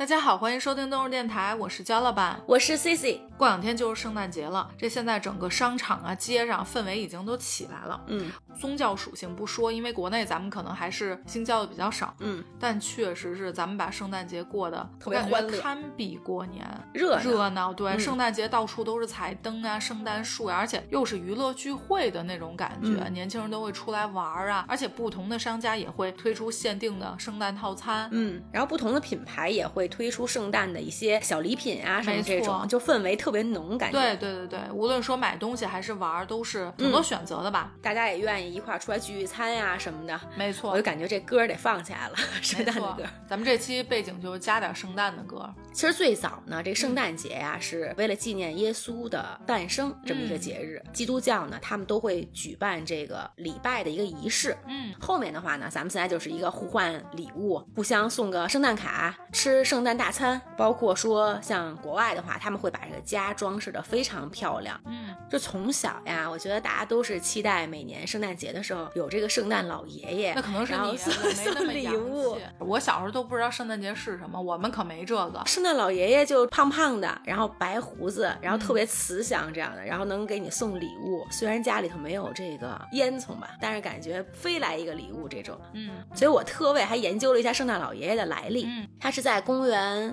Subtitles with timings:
[0.00, 3.20] 大家好，欢迎收听动物电台，我是焦老板，我是 C C。
[3.36, 8.02] 过两天就是圣诞节了，这现在整个商场啊、街上氛围已经都起来了。
[8.06, 16.66] 嗯宗教属性不说，因为国内咱们可能还是信教的比较少，嗯，但确实是咱们把圣诞节过得特别我感觉欢乐堪比过年。
[16.94, 33.98] 热闹热闹，对，嗯圣诞节到处都是彩灯啊、圣诞树啊，而且又是娱乐聚会的那种感觉，嗯年轻人都会出来玩儿啊，而且不同的商家也会推出限定的圣诞套餐，嗯，然后不同的品牌也会推出圣诞的一些小礼品啊，什么这种，就氛围特别浓，感觉。
[33.98, 37.72] 对对对对，无论说买东西还是玩儿，都是很多嗯选择的吧？
[37.82, 40.18] 大家也愿意一块儿出来聚聚餐呀、什么的。
[40.36, 45.52] 没错我就，感觉这歌儿得放起来了，圣诞的歌儿。，咱们这期背景就加点圣诞的歌。
[45.72, 50.82] 其实最早呢，这圣诞节呀、是为了纪念耶稣的诞生这么一个嗯节日。
[50.92, 54.56] 基督教呢，他们都会举办这个礼拜的一个仪式。
[54.66, 64.80] 嗯，后面的话呢，咱们现在就是一个互换礼物，互相送个圣诞卡，吃圣诞大餐，包括说像国外的话，他们会把这个家装饰的非常漂亮。
[64.86, 72.42] 嗯，就从小呀，我觉得大家都是期待每年圣诞节的时候有这个圣诞老爷爷，那可能是你，送我没那送礼物气。
[72.58, 75.42] 我小时候都不知道圣诞节是什么，我们可没这个。
[75.46, 81.26] 圣诞老爷爷就胖胖的，然后白胡子，然后嗯特别慈祥这样的，然后能给你送礼物。
[81.30, 85.58] 虽然家里头没有这个烟囱吧，但是感觉飞来一个礼物这种。
[85.74, 88.64] 嗯所以我特为还研究了一下圣诞老爷爷的来历。
[88.66, 89.69] 嗯他是在公元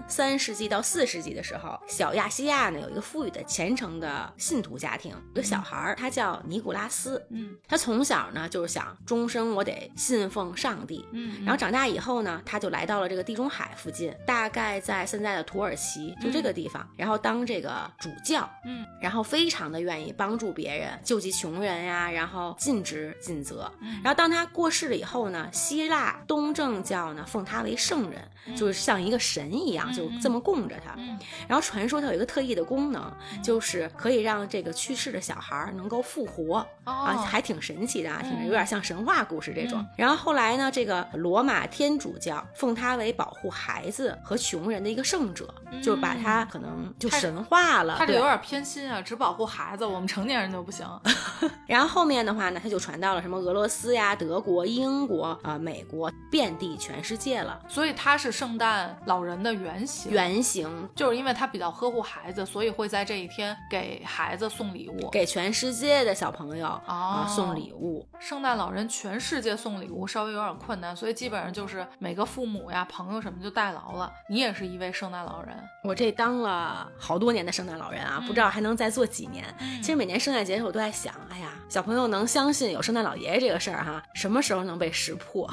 [0.08, 7.26] 三世纪到四世纪的时候，小亚细亚呢有一个富裕的虔诚的信徒家庭，有个小孩儿，他叫尼古拉斯。
[7.30, 11.06] 嗯他从小呢就是想终生我得信奉上帝。
[11.12, 23.72] 嗯，然后长大以后呢，他就来到了这个地中海附近，大概在现在的土耳其，就这个地方，然后当这个主教，嗯，然后非常的愿意帮助别人，救济穷人呀，然后尽职尽责。
[23.82, 30.94] 嗯然后当他过世了以后呢，希腊东正教呢奉他为圣人，就是像一个神一样，嗯就这么供着他。
[30.98, 33.12] 嗯然后传说他有一个特异的功能，
[33.44, 36.66] 就是可以让这个去世的小孩儿能够复活。
[36.84, 39.80] 啊，哦，还挺神奇的啊，挺嗯有点像神话故事这种。
[39.80, 47.96] 嗯然后后来呢，这个罗马天主教奉他为保护孩子和穷人的一个圣者，就把他可能就神化了。
[47.98, 50.86] 他这有点偏心啊，只保护孩子，我们成年人就不行。
[51.68, 57.60] 然后后面的话呢，他就传到了什么俄罗斯呀、德国、英国啊、呃美国，遍地全世界了。
[57.68, 60.12] 所以他是圣诞老人的原型。
[60.12, 65.10] 原型就是因为他比较呵护孩子，所以会在这一天给孩子送礼物。
[65.10, 68.08] 给全世界的小朋友啊、哦送礼物。
[68.20, 74.12] 圣诞老人全世界送礼物稍微有点困难，所以基本上就是每个父母呀、朋友什么就代劳了。
[74.30, 79.46] 你也是一位圣诞老人，我这当了好多年的圣诞老人啊，嗯不知道还能再做几年。
[79.82, 85.50] 其实每年圣诞节我都在想，哎呀，小朋友能相信有圣诞老爷爷这个事儿哈，什么时候能被识破？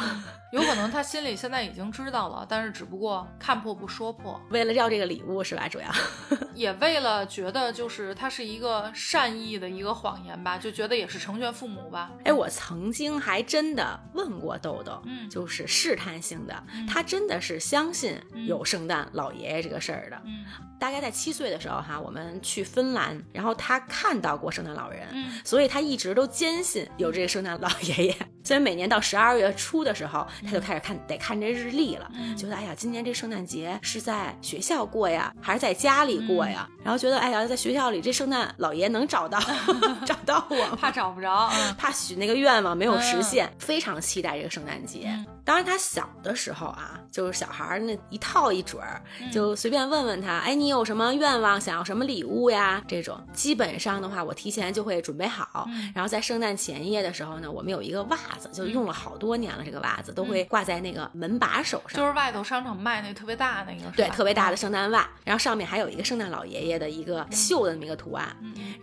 [0.55, 5.67] 有可能他心里现在已经知道了，但是只不过看破不说破，为了要这个礼物是吧？
[5.67, 5.89] 主要
[6.55, 12.13] 也为了觉得就是他是一个善意的一个谎言吧，就觉得也是成全父母吧。
[12.25, 18.17] 哎，我曾经还真的问过豆豆，嗯就是试探性的，他真的是相信
[18.47, 20.23] 有圣诞老爷爷这个事儿的。
[20.25, 20.45] 嗯
[20.79, 28.17] 大概在七岁的时候哈，我们去芬兰，然后他看到过圣诞老人，嗯所以他一直都坚信有这个圣诞老爷爷。
[28.45, 36.69] 所以每年到十二月初的时候，他就开始看得看这日历了，嗯觉得哎呀，今年这圣诞节是在学校过呀，还是在家里过呀？
[36.85, 39.41] 然后觉得哎呀，在学校里这圣诞老爷能找到
[40.07, 40.77] 找到我吗？
[40.81, 45.07] 怕找不着，嗯怕许那个愿望没有实现，非常期待这个圣诞节。
[45.07, 52.83] 嗯当然，他小的时候啊，就是小孩儿那一套一准儿，嗯就随便问问他，哎，你有什么愿望，想要什么礼物呀？
[52.89, 55.67] 这种基本上的话，我提前就会准备好。
[55.69, 61.99] 嗯然后在圣诞前夜的时候呢，我们有一个袜子，就用了好多年了，这个袜子都会挂在那个门把手上。
[61.99, 68.37] 就是外头商场卖那特别大那个，对，特别大的圣诞袜，然后上面还有一个圣诞老爷爷的一个绣的那么一个图案，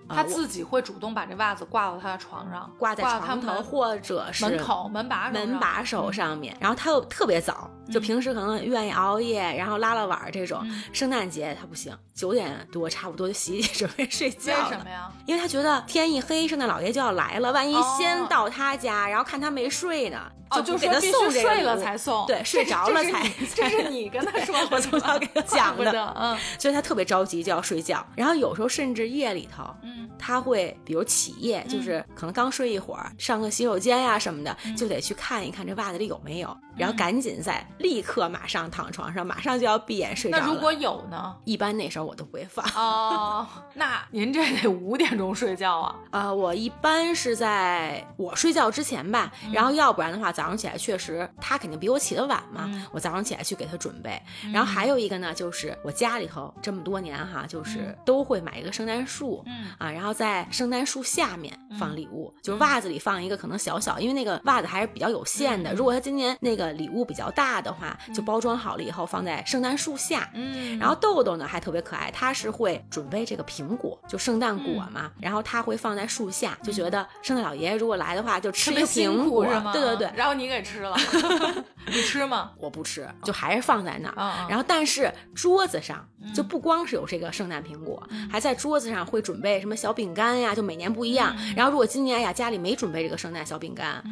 [0.09, 10.59] 他自己会主动把这袜子挂到他的床上，挂在床头或者是门口、门把门把手上面，然后他又特别早，就平时可能愿意熬夜，然后拉拉晚儿这种。
[10.63, 14.69] 嗯圣诞节他不行，九点多差不多就洗洗 准备睡觉了。
[14.69, 15.11] 什么呀？
[15.25, 40.45] 因为他觉得天一黑，圣诞老爷就要来了，万一哦先到他家，然后看他没睡呢，哦，就不给他送这个须睡了才送，对，睡着了才 这是你跟他说的， 我从小给他讲的嗯所以他特别着急就要睡觉，然后有时候甚至夜里头，嗯他会比如起夜，就是可能刚睡一会儿，上个洗手间呀、什么的，嗯就得去看一看这袜子里有没有，然后赶紧在立刻马上躺床上，马上就要闭眼睡着了。
[40.45, 41.35] 那如果有呢？
[41.45, 42.65] 一般那时候我都不会放。
[42.75, 45.95] 哦， 那您这得五点钟睡觉啊？
[46.11, 54.21] 啊，我一般是在我睡觉之前吧，然后要不然的话，早上起来确实他肯定比我起得晚嘛，我早上起来去给他准备。
[54.53, 59.43] 然后还有一个呢，就是我家里头这么多年哈，就是都会买一个圣诞树，
[59.77, 65.73] 啊，然后在圣诞树下面放礼物，就是袜子里放一个可能小小，因为那个袜子还是比较有限的。
[65.73, 70.29] 如果他今年那个礼物比较大的话，就包装好了以后放在圣诞树下。
[70.33, 80.11] 嗯，然后豆豆呢还特别可爱，他是会准备这个苹果，就圣诞果嘛，然后他会放在树下，就觉得圣诞老爷爷如果来的话，就吃一个苹果，对对对。
[80.15, 80.95] 然后你给吃了，
[81.87, 82.51] 你吃吗？
[82.57, 84.47] 我不吃，就还是放在那儿。
[84.49, 91.35] 然后但是桌子上就不光是有这个圣诞苹果，还在桌子上会准备什么小饼干呀，就每年不一样。
[91.55, 94.03] 然后如果今年呀家里没准备这个圣诞小饼干，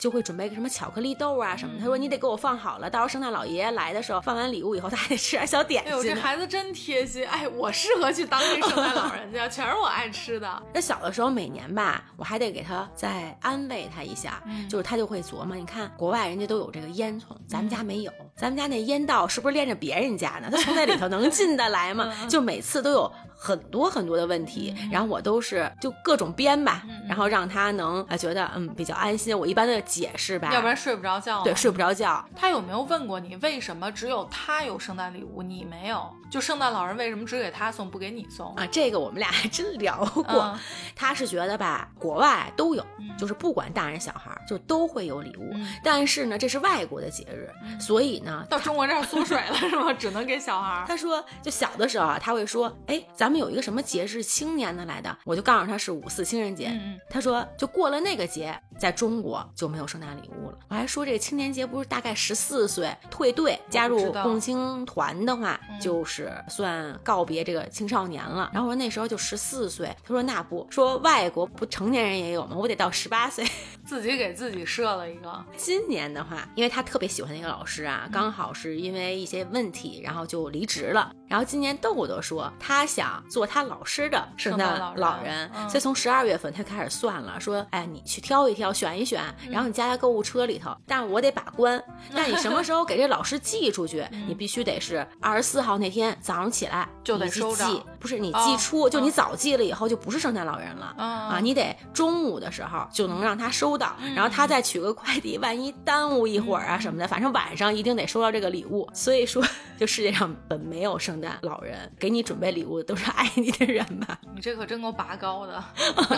[0.00, 1.74] 就会准备个什么巧克力豆啊什么。
[1.78, 5.92] 他说你得给我放好了，到时候圣诞老爷爷来的时候，放完礼物以后，他还得吃点小点心。
[5.92, 7.24] 哎呦，这孩子真贴心！
[7.28, 10.62] 哎，我适合去当这圣诞老人家，全是我爱吃的。
[10.74, 20.48] 那小的时候每年吧，我还得给他再安慰他一下，就是他就会琢磨，你看国外人家都有这个烟囱，咱们家没有，咱们家那烟道是不是连着别人家呢？
[20.50, 22.12] 他从那里头能 进得来吗？
[22.28, 23.12] 就每次都有。
[23.40, 29.38] 很多很多的问题，然后我都是就各种编吧，然后让他能啊觉得嗯比较安心。
[29.38, 31.44] 我一般的解释吧，要不然睡不着觉。
[31.44, 32.28] 对，睡不着觉。
[32.34, 36.12] 他有没有问过你为什么只有他有圣诞礼物，你没有？
[36.28, 38.66] 就圣诞老人为什么只给他送，不给你送啊？
[38.72, 40.58] 这个我们俩还真聊过。
[40.96, 42.84] 他是觉得吧，国外都有，
[43.16, 45.54] 就是不管大人小孩就都会有礼物。
[45.84, 47.48] 但是呢，这是外国的节日，
[47.80, 49.92] 所以呢，到中国这儿缩水了 是吗？
[49.92, 50.84] 只能给小孩。
[50.88, 53.28] 他说，就小的时候啊，他会说，哎，咱。
[53.28, 56.72] 们有一个什么节是，青年的来的，我就告诉他是五四青人节。
[57.10, 60.58] 他说就过了那个节，在中国就没有圣诞礼物了。
[60.68, 68.50] 我还说这个青年节不是大概十四岁退队加入共青团的话，就是算告别这个青少年了。
[68.54, 72.56] 然后我说那时候就十四岁，他说那不说外国不成年人也有吗？
[72.56, 73.46] 我得到十八岁，
[73.84, 75.44] 自己给自己设了一个。
[75.58, 81.12] 今年的话，因为他特别喜欢那个老师啊，刚好是因为一些问题，然后就离职了。
[81.28, 83.22] 然后今年豆豆说他想。
[83.28, 91.82] 做他老师的圣诞老人，所以从十二月份他开始算了，说，哎，你去挑一挑，选一选，然后你加在购物车里头，但是我得把关。
[92.10, 94.06] 那你什么时候给这老师寄出去？
[94.26, 101.38] 你必须得是二十四号那天早上起来就得收寄，不是你寄出，就你早寄了以后就不是圣诞老人了啊！
[101.40, 108.88] 你得中午的时候就能让他收到，然后他再取个快递，万一耽误一会儿啊什么的，反正晚上一定得收到这个礼物。
[108.94, 109.44] 所以说，
[109.78, 113.08] 就世界上本没有圣诞老人，给你准备礼物的都是。
[113.18, 115.64] 爱你的人吧，你这可真够拔高的。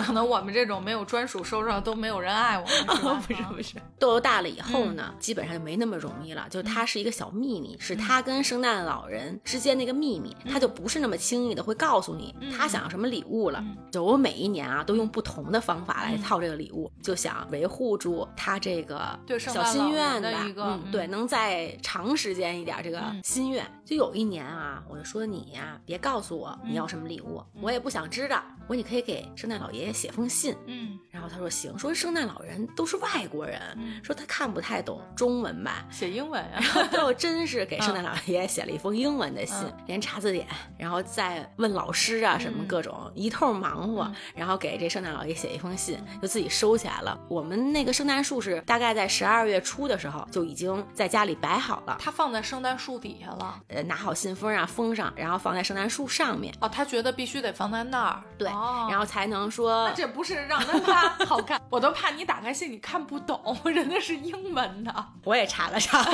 [0.04, 3.20] 可能我们这种没有专属收入，都没有人爱我们。
[3.26, 6.46] 不是不是，豆豆大了以后呢，基本上就没那么容易了。
[6.50, 13.64] 就他是一个小秘密，是他跟圣诞老人之间那个秘密，他就不是那么轻易的会告诉你他想要什么礼物了。
[13.90, 23.64] 就我每一年啊，都用不同的方法来套这个礼物，就想维护住他这个小心愿的一个，对，能再长时间一点这个心愿。
[23.84, 26.90] 就有一年啊，我就说你呀，别告诉我你要。
[26.90, 28.42] 什么礼物，我也不想知道。
[28.66, 33.60] 我说你可以给圣诞老爷爷写封信，嗯，然后他说行，说圣诞老人都是外国人，
[34.02, 36.60] 说他看不太懂中文吧，写英文啊。
[36.90, 40.44] 最后真是给圣诞老爷爷写了一封英文的信，连查字典，
[40.76, 47.16] 然后再问老师啊什么各种一通忙活，然后给这圣诞老爷写一封信，就自己收起来了。
[47.28, 56.54] 我们那个圣诞树是大概在十二月初的时候就已经在家里摆好了，他放在圣诞树底下了，呃，拿好信封啊封上，然后放在圣诞树上面。
[56.58, 58.48] 哦，他觉得必须得放在那儿，对。
[58.88, 65.06] 然后才能说，这不是让他好看， 我都怕你打开信你看不懂， 人家是英文的。
[65.24, 66.02] 我也查了查。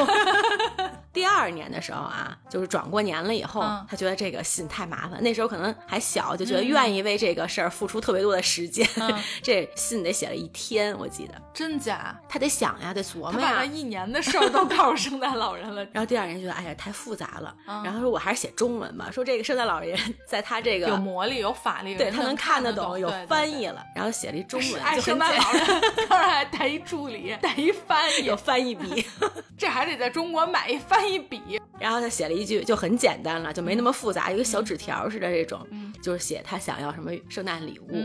[1.12, 8.86] 第二年的时候啊，就是转过年了以后，他觉得这个信太麻烦，那时候可能还小，就觉得愿意为这个事儿付出特别多的时间。
[9.42, 11.34] 这信得写了一天，我记得。
[11.54, 12.14] 真假？
[12.28, 13.32] 他得想呀，得琢磨呀。
[13.32, 15.82] 他把他一年的事儿都告诉圣诞老人了。
[15.92, 17.54] 然后第二年觉得，哎呀，太复杂了。
[17.64, 19.10] 然后说，我还是写中文嘛。
[19.10, 23.84] 说这个圣诞老人 在他这个有魔力、有法力，对他能看得懂，有翻译了。
[23.94, 25.66] 然后写了一中文，爱圣诞老人
[26.08, 29.06] 当然还带一助理， 带一翻译，有翻译笔。
[29.56, 31.60] 这还得在中国买一翻译笔。
[31.78, 35.66] 然后他写了一句，就很简单了，就没那么复杂，一个小纸条似的这种，
[36.02, 38.02] 就是写他想要什么圣诞礼物。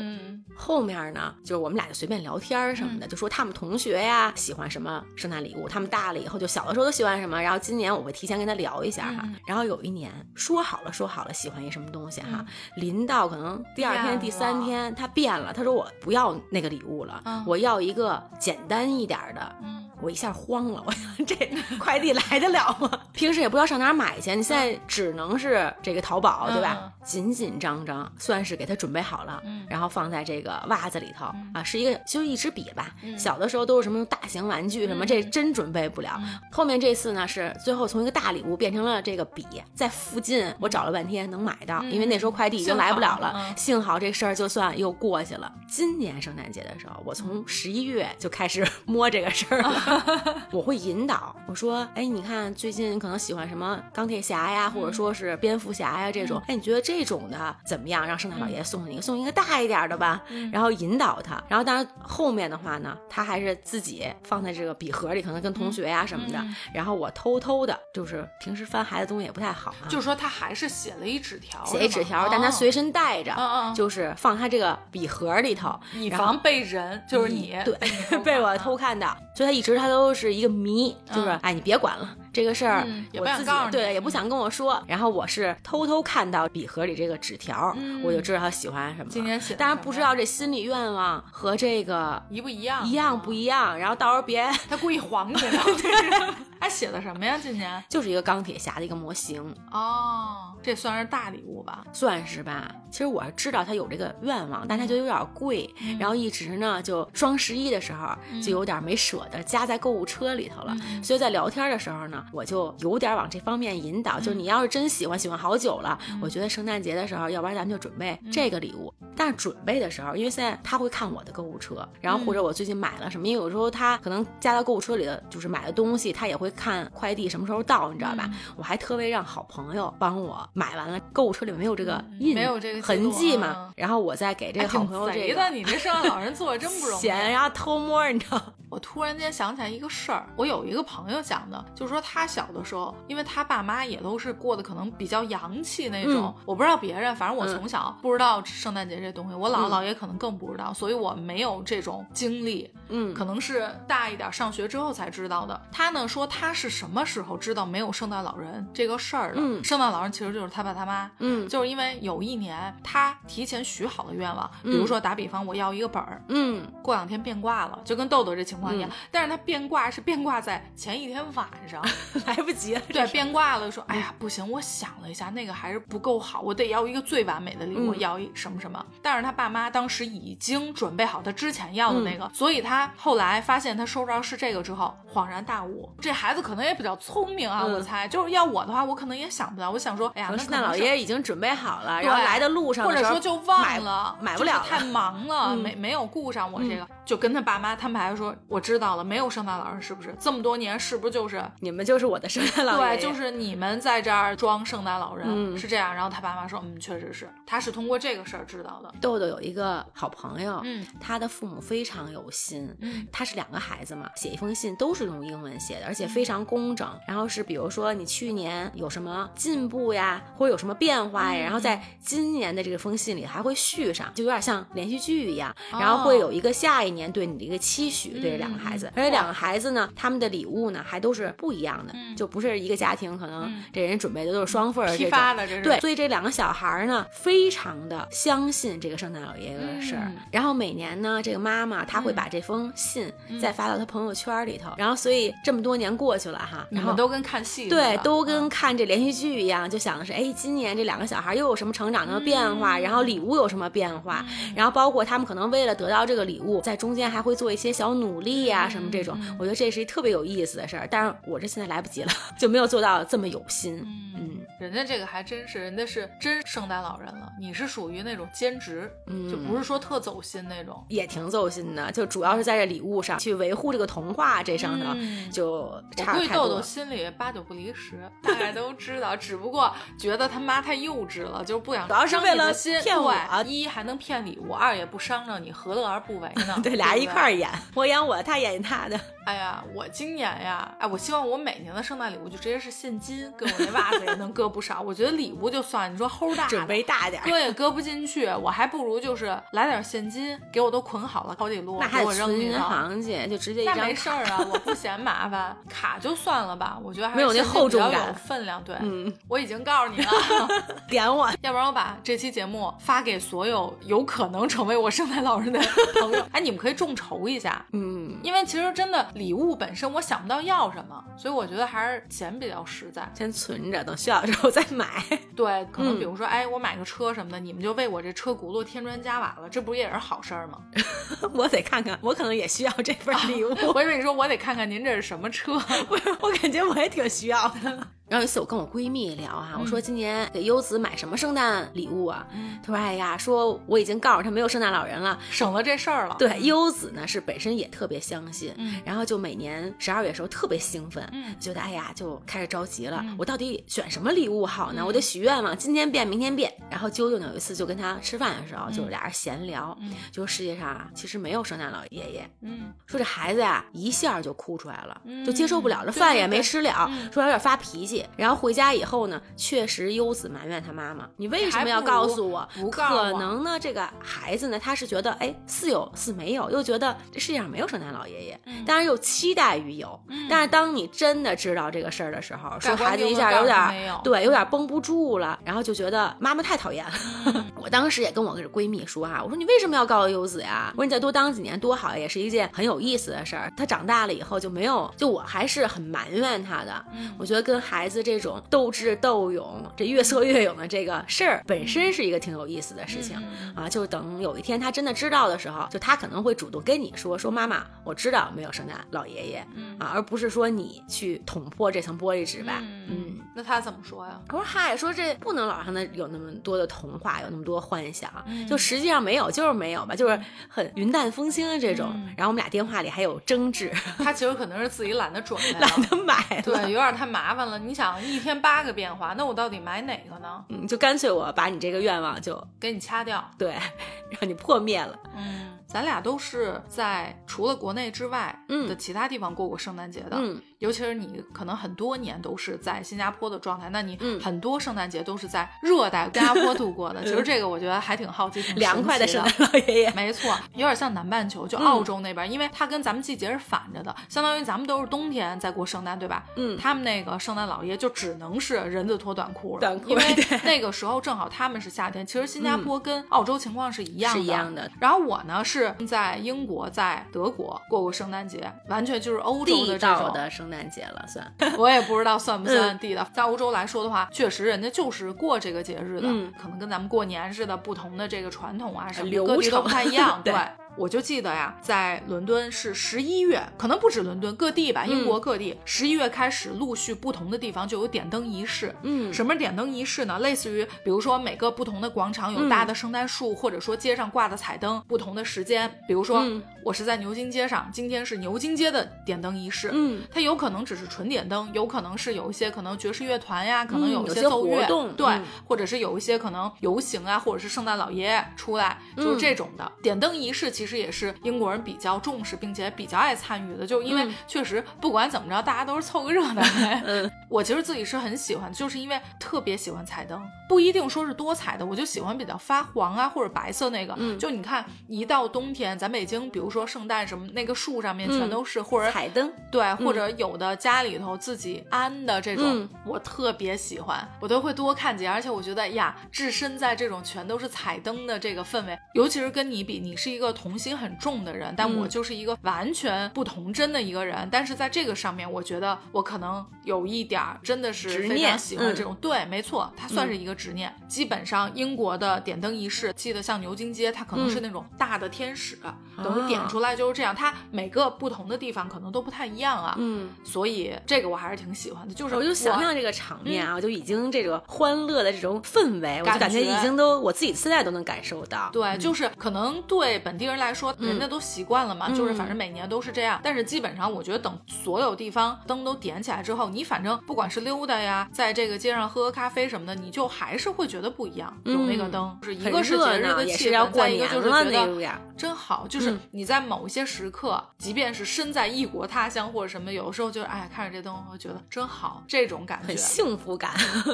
[0.53, 7.41] 后面呢，就是我们俩就随便聊天什么的，就说他们同学呀喜欢什么圣诞礼物，他们大了以后就小的时候都喜欢什么。
[7.41, 9.27] 然后今年我会提前跟他聊一下哈。
[9.47, 12.43] 然后有一年说好了说好了喜欢一什么东西哈，
[12.75, 19.55] 临到可能第二天第三天他变了，他说我不要那个礼物了，我要一个简单一点的。
[20.03, 21.35] 我一下慌了，我想这
[21.77, 22.89] 快递来得了吗？
[23.13, 26.75] 平时也不知道上哪儿买去，你现在只能是这个淘宝，对吧？
[26.81, 32.95] 嗯紧紧张张，算是给他准备好了，嗯然后放在这个袜子里头、啊，是一个就一支笔吧。
[33.03, 36.19] 嗯小的时候都是什么大型玩具什么，嗯这真准备不了。
[36.19, 39.45] 嗯后面这次呢是最后从一个大礼物变成了这个笔，
[39.75, 43.53] 在附近我找了半天能买到，嗯因为那时候快递已经来不了了。
[43.57, 45.51] 幸好这事儿就算又过去了。
[45.67, 50.45] 今年圣诞节的时候，我从十一月就开始 摸这个事儿了。
[50.51, 58.05] 我会引导我说：“哎，你看最近可能喜欢什么钢铁侠呀，或者说是蝙蝠侠呀这种，哎，你觉得这种的怎么样？
[58.05, 60.21] 让圣诞老爷送你一个，送一个大一点的吧。
[60.51, 61.41] 然后引导他。
[61.47, 66.37] 然后当然后面的话呢，他还是自己放在这个笔盒里，可能跟同学呀什么的。
[66.39, 73.33] 嗯然后我偷偷的，就是平时翻孩子东西也不太好啊，就是说他还是写了一纸条，写一纸条，但他随身带着。
[73.73, 77.75] 就是放他这个笔盒里头，以防被人，就是你对
[78.23, 78.81] 被我偷看。
[78.91, 82.09] 看到，所以他一直他都是一个谜，就是嗯哎，你别管了。
[82.33, 84.83] 这个事儿嗯也我自己不想告诉对，也不想跟我说。
[84.85, 89.09] 然后我是偷偷看到笔盒里这个纸条，嗯我就知道他喜欢什么。
[89.09, 92.85] 今天写的当然不知道这心理愿望和这个一不一样？
[92.85, 93.77] 一样不一样。
[93.79, 95.35] 然后到时候别他故意晃你
[96.61, 96.67] 呢。
[96.67, 97.39] 他写的什么呀？
[97.41, 97.83] 今年？
[97.89, 99.41] 就是一个钢铁侠的一个模型，
[99.71, 101.83] 哦，这算是大礼物吧？
[101.91, 102.71] 算是吧。
[102.91, 108.09] 其实我是知道他有这个愿望，但他觉得有点贵，嗯然后一直呢就双十一的时候
[108.41, 110.75] 就有点没舍得加在购物车里头了。
[110.81, 118.93] 嗯所以在聊天的时候呢，我就有点往这方面引导，嗯就是你要是真喜欢，喜欢好久了，我觉得圣诞节的时候，要不然咱们就准备嗯这个礼物。
[119.15, 128.25] 但是准备的时候，因为现在他会看我的购物车，然后或者我最近买了什么，因为有时候他可能加到购物车里的就是买的东西，他也会看快递什么时候到，你知道吧？
[128.31, 135.49] 嗯我还特为让好朋友帮我买完了，购物车里没有这个印，嗯没有这个痕迹嘛啊，然后我再给这个好朋友这贼的，个。
[135.49, 137.01] 你这圣诞老人做的真不容易。
[137.01, 138.41] 闲，然后偷摸，你知道？
[138.69, 155.61] 我突然间想起来一个事儿，我有一个朋友讲的，就是说他小的时候，因为他爸妈也都是过得可能比较洋气那种，嗯我不知道别人，反正我嗯从小不知道圣诞节这东西，我姥姥嗯姥爷可能更不知道，所以我没有这种经历，嗯，可能是大一点上学之后才知道的。
[155.69, 159.41] 他呢说他是什么时候知道没有圣诞老人这个事儿的？
[159.41, 168.89] 嗯圣诞老人其实就是他爸他妈，嗯就是因为有一年他提前许好了愿望，比嗯如说打比方我要一个本儿，嗯过两天变卦了，就跟豆豆这情况一样。
[168.89, 171.83] 嗯但是他变卦是变卦在前一天晚上，
[172.25, 172.81] 来不及了。
[172.89, 178.83] 对，变卦了说，哎呀不行，我想了一下，那个还是不够好，我得要一个最完美的礼物，嗯要一什么什么。
[179.01, 185.89] 但是他爸妈当时已经准备好他之前要的那嗯个，所以他后来发现他收着是这个之后，恍然大悟。
[185.99, 187.73] 这孩子可能也比较聪明啊，嗯。
[187.73, 195.57] 我猜，就是要我的话，我可能也想不到，我想说，哎呀，圣诞老爷爷已经准备好了，对然后来的路上或者说就忘了，买不了了太忙了，嗯。
[195.57, 200.15] 没没有顾上我这个，就跟他爸妈摊牌说，我知道了，没有圣诞老人是不是？
[200.17, 201.43] 这么多年是不是就是？
[201.59, 202.97] 你们就是我的圣诞老爷爷。
[202.97, 212.73] 对，就是你们在这儿装圣诞老人、嗯是这样，然后他爸妈说，嗯，确实是，他是通过这个事儿知道的，豆豆有一个好朋友，嗯他的父母非常有心。
[212.79, 216.87] 嗯他是两个孩子嘛，写一封信都是用英文写的，而且非常工整。
[217.05, 225.53] 然后是比如说你去年有什么进步呀，或者有什么变化呀，嗯然后在今年的这个封信里还会续上，就有点像连续剧一样。
[225.73, 232.13] 哦然后会有一个下一年对你的一个期许，嗯对这两个孩子嗯，而且两个孩子呢，他们的礼物呢还都是不一样的，嗯。
[232.17, 233.63] 就不是一个家庭可能嗯。
[233.71, 235.05] 这人准备的都是双份儿批。
[235.05, 235.61] 发的这是。
[235.61, 240.03] 对，所以这两个小孩儿呢，非常的相信这个圣诞老爷爷的事儿。
[240.07, 240.17] 嗯。
[240.31, 243.09] 然后每年呢，这个妈妈她会把这封信
[243.41, 244.71] 再发到她朋友圈里头。
[244.77, 248.49] 然后，所以这么多年过去了哈，然后都跟看戏对，都跟嗯。
[248.49, 252.81] 看这连续剧一样，就想的是，哎，今年这两个小孩又有什么成长的变化，嗯。
[252.81, 259.15] 然后礼物有什么变化，然后包括他们可能为了得到这个礼物，在中间还会做一些小努力呀、什么这种。
[259.37, 263.77] 我觉得这是一特别有意思的事儿，但是我这现在来不及了，就没有做到这么有心。
[263.85, 270.83] 嗯嗯，人家这个还真是，人家是真圣诞老人了，你是属于那种兼职，嗯就不是说特走心那种。
[270.89, 276.61] 也挺走心的，就主要是在这礼物上去维护这个童话这上头，嗯就我差太多豆豆。
[276.63, 282.81] 心里八九不离十，大概都知道，只不过觉得他妈太幼稚了，就是不想主要是伤为了心。
[282.81, 286.59] 骗我对一还能骗礼物，二也不伤着你，何乐而不为呢？
[286.63, 288.99] 对，俩人一块儿演，我演我的，他演他的。
[289.23, 294.81] 哎呀，我今年呀，哎，我希望我每年的圣诞礼物就直接是现金，跟我那袜子也能搁不少。
[294.81, 302.67] 我觉得礼物就算，你说齁大的，准备大点儿，搁也搁不进去，我还不如就是来点现金，给我都捆好了好几摞，那还给我得存银扔里头。
[302.69, 306.79] 行去，就直接一那没事儿啊，我不嫌麻烦，卡就算了吧。
[306.83, 308.61] 我觉得还是没有那厚重感有分量。
[308.63, 310.11] 对，嗯，我已经告诉你了，
[310.89, 311.29] 点我。
[311.41, 315.59] 要不然我把这期节目发给所有有可能成为我圣诞老人的
[315.99, 316.25] 朋友。
[316.33, 323.11] 哎，你们可以众筹一下，嗯，因为其实真的礼物本身我想不到要什么，所以我觉得还是钱比较实在。
[323.15, 325.03] 先存着，等需要之后再买。
[325.35, 330.59] 对，可能嗯比如说，哎，我买个车什么的，你们就为我这车轱辘添砖加瓦了，这不也是好事儿吗？
[331.33, 333.49] 我得看看，我可能也需要这份礼物。
[333.73, 335.53] 我以为你说我得看看您这是什么车。
[335.53, 337.87] 我我感觉我也挺需要的。
[338.11, 342.27] 然后有一次我跟我闺蜜聊哈、我说今年给优子买什么圣诞礼物啊？
[342.33, 345.17] 嗯她说哎呀，说我已经告诉她没有圣诞老人了。
[345.29, 346.17] 省了这事儿了。
[346.19, 354.81] 对，优子呢是本身也特别相信，嗯然后就每年十二月的时候特别兴奋，嗯觉得哎呀就开始着急了，嗯我到底选什么礼物好呢？
[354.81, 356.53] 嗯我得许愿望，今天变明天变。
[356.69, 368.00] 然后啾啾呢有一次就跟她吃饭的时候，嗯就俩人闲聊，嗯就世界上啊其实没有圣诞老爷爷，嗯说这孩子呀一下就哭出来了，嗯就接受不了，这饭也没吃了，嗯说有点发脾气。
[368.17, 372.47] 然后回家以后呢，确实优子埋怨他妈妈，你为什么要告诉我？
[372.55, 379.99] 不告我可能呢，这个孩子呢，他是觉得哎似有似没有，又觉得这世界上没有圣诞老爷爷，嗯当然又期待于有。
[380.07, 383.57] 嗯但是当你真的知道这个事儿的时候，说孩子一下有点
[384.03, 386.91] 对，有点绷不住了，然后就觉得妈妈太讨厌了。
[387.25, 390.71] 嗯 我当时也跟我闺蜜说啊，我说你为什么要告诉优子呀？
[390.75, 393.51] 我说你再多当几年多好，也是一件很有意思的事儿。
[393.57, 396.85] 他长大了以后就没有，就我还是很埋怨他的。
[396.93, 403.17] 嗯我觉得跟孩子这种斗智斗勇、这越挫越勇的这个事儿，本身是一个挺有意思的事情。
[403.19, 412.59] 嗯啊，就等有一天他真的知道的时候，就他可能会主动跟你说说妈妈，我知道没有圣诞老爷爷嗯啊，而不是说你去捅破这层玻璃纸吧。
[412.61, 414.19] 嗯嗯，那他怎么说呀？
[414.29, 421.89] 我说嗨，说这不能老让他有那么多的童话，有那么多幻想，嗯就实际上没有，就是没有吧，就是很云淡风轻的这种。
[421.95, 426.41] 嗯然后我们俩电话里还有争执，他其实可能是自己懒得准备， 懒得买。
[426.43, 427.57] 对，有点太麻烦了。
[427.57, 430.43] 你想一天八个变化，那我到底买哪个呢？
[430.49, 433.23] 嗯，就干脆我把你这个愿望就给你掐掉。
[433.37, 433.55] 对，
[434.19, 434.97] 让你破灭了。
[435.15, 440.17] 嗯，咱俩都是在除了国内之外嗯的其他地方过过圣诞节的。
[440.19, 447.01] 嗯，尤其是你可能很多年都是在新加坡的状态，那你嗯很多圣诞节都是在热带新加坡度过的。
[447.05, 449.91] 其实这个我觉得还挺好奇，挺凉快的圣诞老爷爷。
[449.91, 456.23] 没错，有点像南半球，就嗯澳洲那边，因为它跟咱们季节是反着的，相当于咱们都是冬天在过圣诞，对吧？
[456.35, 460.03] 嗯他们那个圣诞老爷就只能是人字拖短裤了，短裤因为
[460.43, 462.05] 那个时候正好他们是夏天。
[462.05, 464.69] 其实新加坡跟澳洲情况是一样的，是一样的。
[464.79, 469.97] 然后我呢是在英国、在德国过过圣诞节，完全就是欧洲的这种。
[470.01, 471.25] 道的圣诞节了，算。
[471.57, 473.07] 我也不知道算不嗯算地道。
[473.13, 480.21] 在欧洲来说的话，确实人家就是过这个节日的，嗯可能跟咱们过年似的，不同的这个传统啊什么，流程各地都不太一样。
[480.25, 480.39] 对对。
[480.77, 488.73] 我就记得呀，在伦敦是十一月，可能不止伦敦，各地吧，英国各地十一、月开始陆续不同的地方就有点灯仪式。
[488.83, 490.19] 嗯什么是点灯仪式呢？
[490.19, 495.69] 类似于，比如说每个不同的广场有大的圣诞树，或者说街上挂的彩灯，不同的时间。
[495.87, 499.71] 比如说，嗯我是在牛津街上，今天是牛津街的点灯仪式。
[499.73, 509.71] 嗯，它有可能只是纯点灯，有可能是有一些可能爵士乐团呀，可能嗯有一些奏乐，对，嗯或者是有一些可能游行啊，或者是圣诞老爷爷出来，就是嗯这种的。
[509.81, 516.41] 点灯仪式其实也是英国人比较重视，并且比较爱参与的，就是因为嗯确实不管怎么着，大家都是凑个热闹。
[516.85, 523.95] 嗯 我其实自己是很喜欢，就是因为特别喜欢彩灯，不一定说是多彩的，我就喜欢比较发黄啊或者白色那个。
[523.97, 529.33] 嗯就你看，一到冬天，咱北京，比如说圣诞什么，那个树上面全嗯都是，或者彩灯。
[529.51, 535.11] 对，或者有的家里头自己安的这种，嗯我特别喜欢，我都会多看几眼。
[535.11, 544.27] 而且我觉得呀，置身在这种全都是彩灯的这个氛围，尤其是跟你比，你是一个童心很重的人，但嗯我就是一个完全不童真的一个人。
[544.29, 547.89] 但是在这个上面，我觉得我可能有一点儿真的是
[548.37, 548.93] 喜欢这嗯种。
[548.99, 550.73] 对，没错，它算是一个执念。
[550.89, 555.57] 基本上英国的点灯仪式，记得像牛津街，它可能是嗯那种大的天使，
[556.03, 557.15] 等于点出来就是这样。
[557.15, 559.75] 它每个不同的地方可能都不太一样啊。
[559.77, 568.49] 嗯，所以这个我还是挺喜欢的，就是我就想象这个场面啊，我就已经这个欢乐的这种氛围，我就感觉感觉已经都我自己现在都能感受到。
[568.51, 570.89] 对，就是可能对本地人来说，嗯。
[570.89, 571.95] 人家都习惯了嘛，嗯。
[571.95, 573.19] 就是反正每年都是这样。
[573.23, 581.35] 但是基本上，我觉得等所有地方灯都点起来之后，你反正不管是溜达呀，在这个街上喝喝咖啡什么的，你就还是会觉得不一样。
[581.45, 584.91] 有那个灯，就是一个是热节日的气氛，再一个就是觉得那个。
[585.17, 585.99] 真好，就是嗯。
[586.11, 592.67] 你在某一些时刻，即便是身在异国他乡或者什么，有的时候就是哎，看着这灯，我会觉得真好，这种感觉。
[592.69, 593.51] 很幸福感，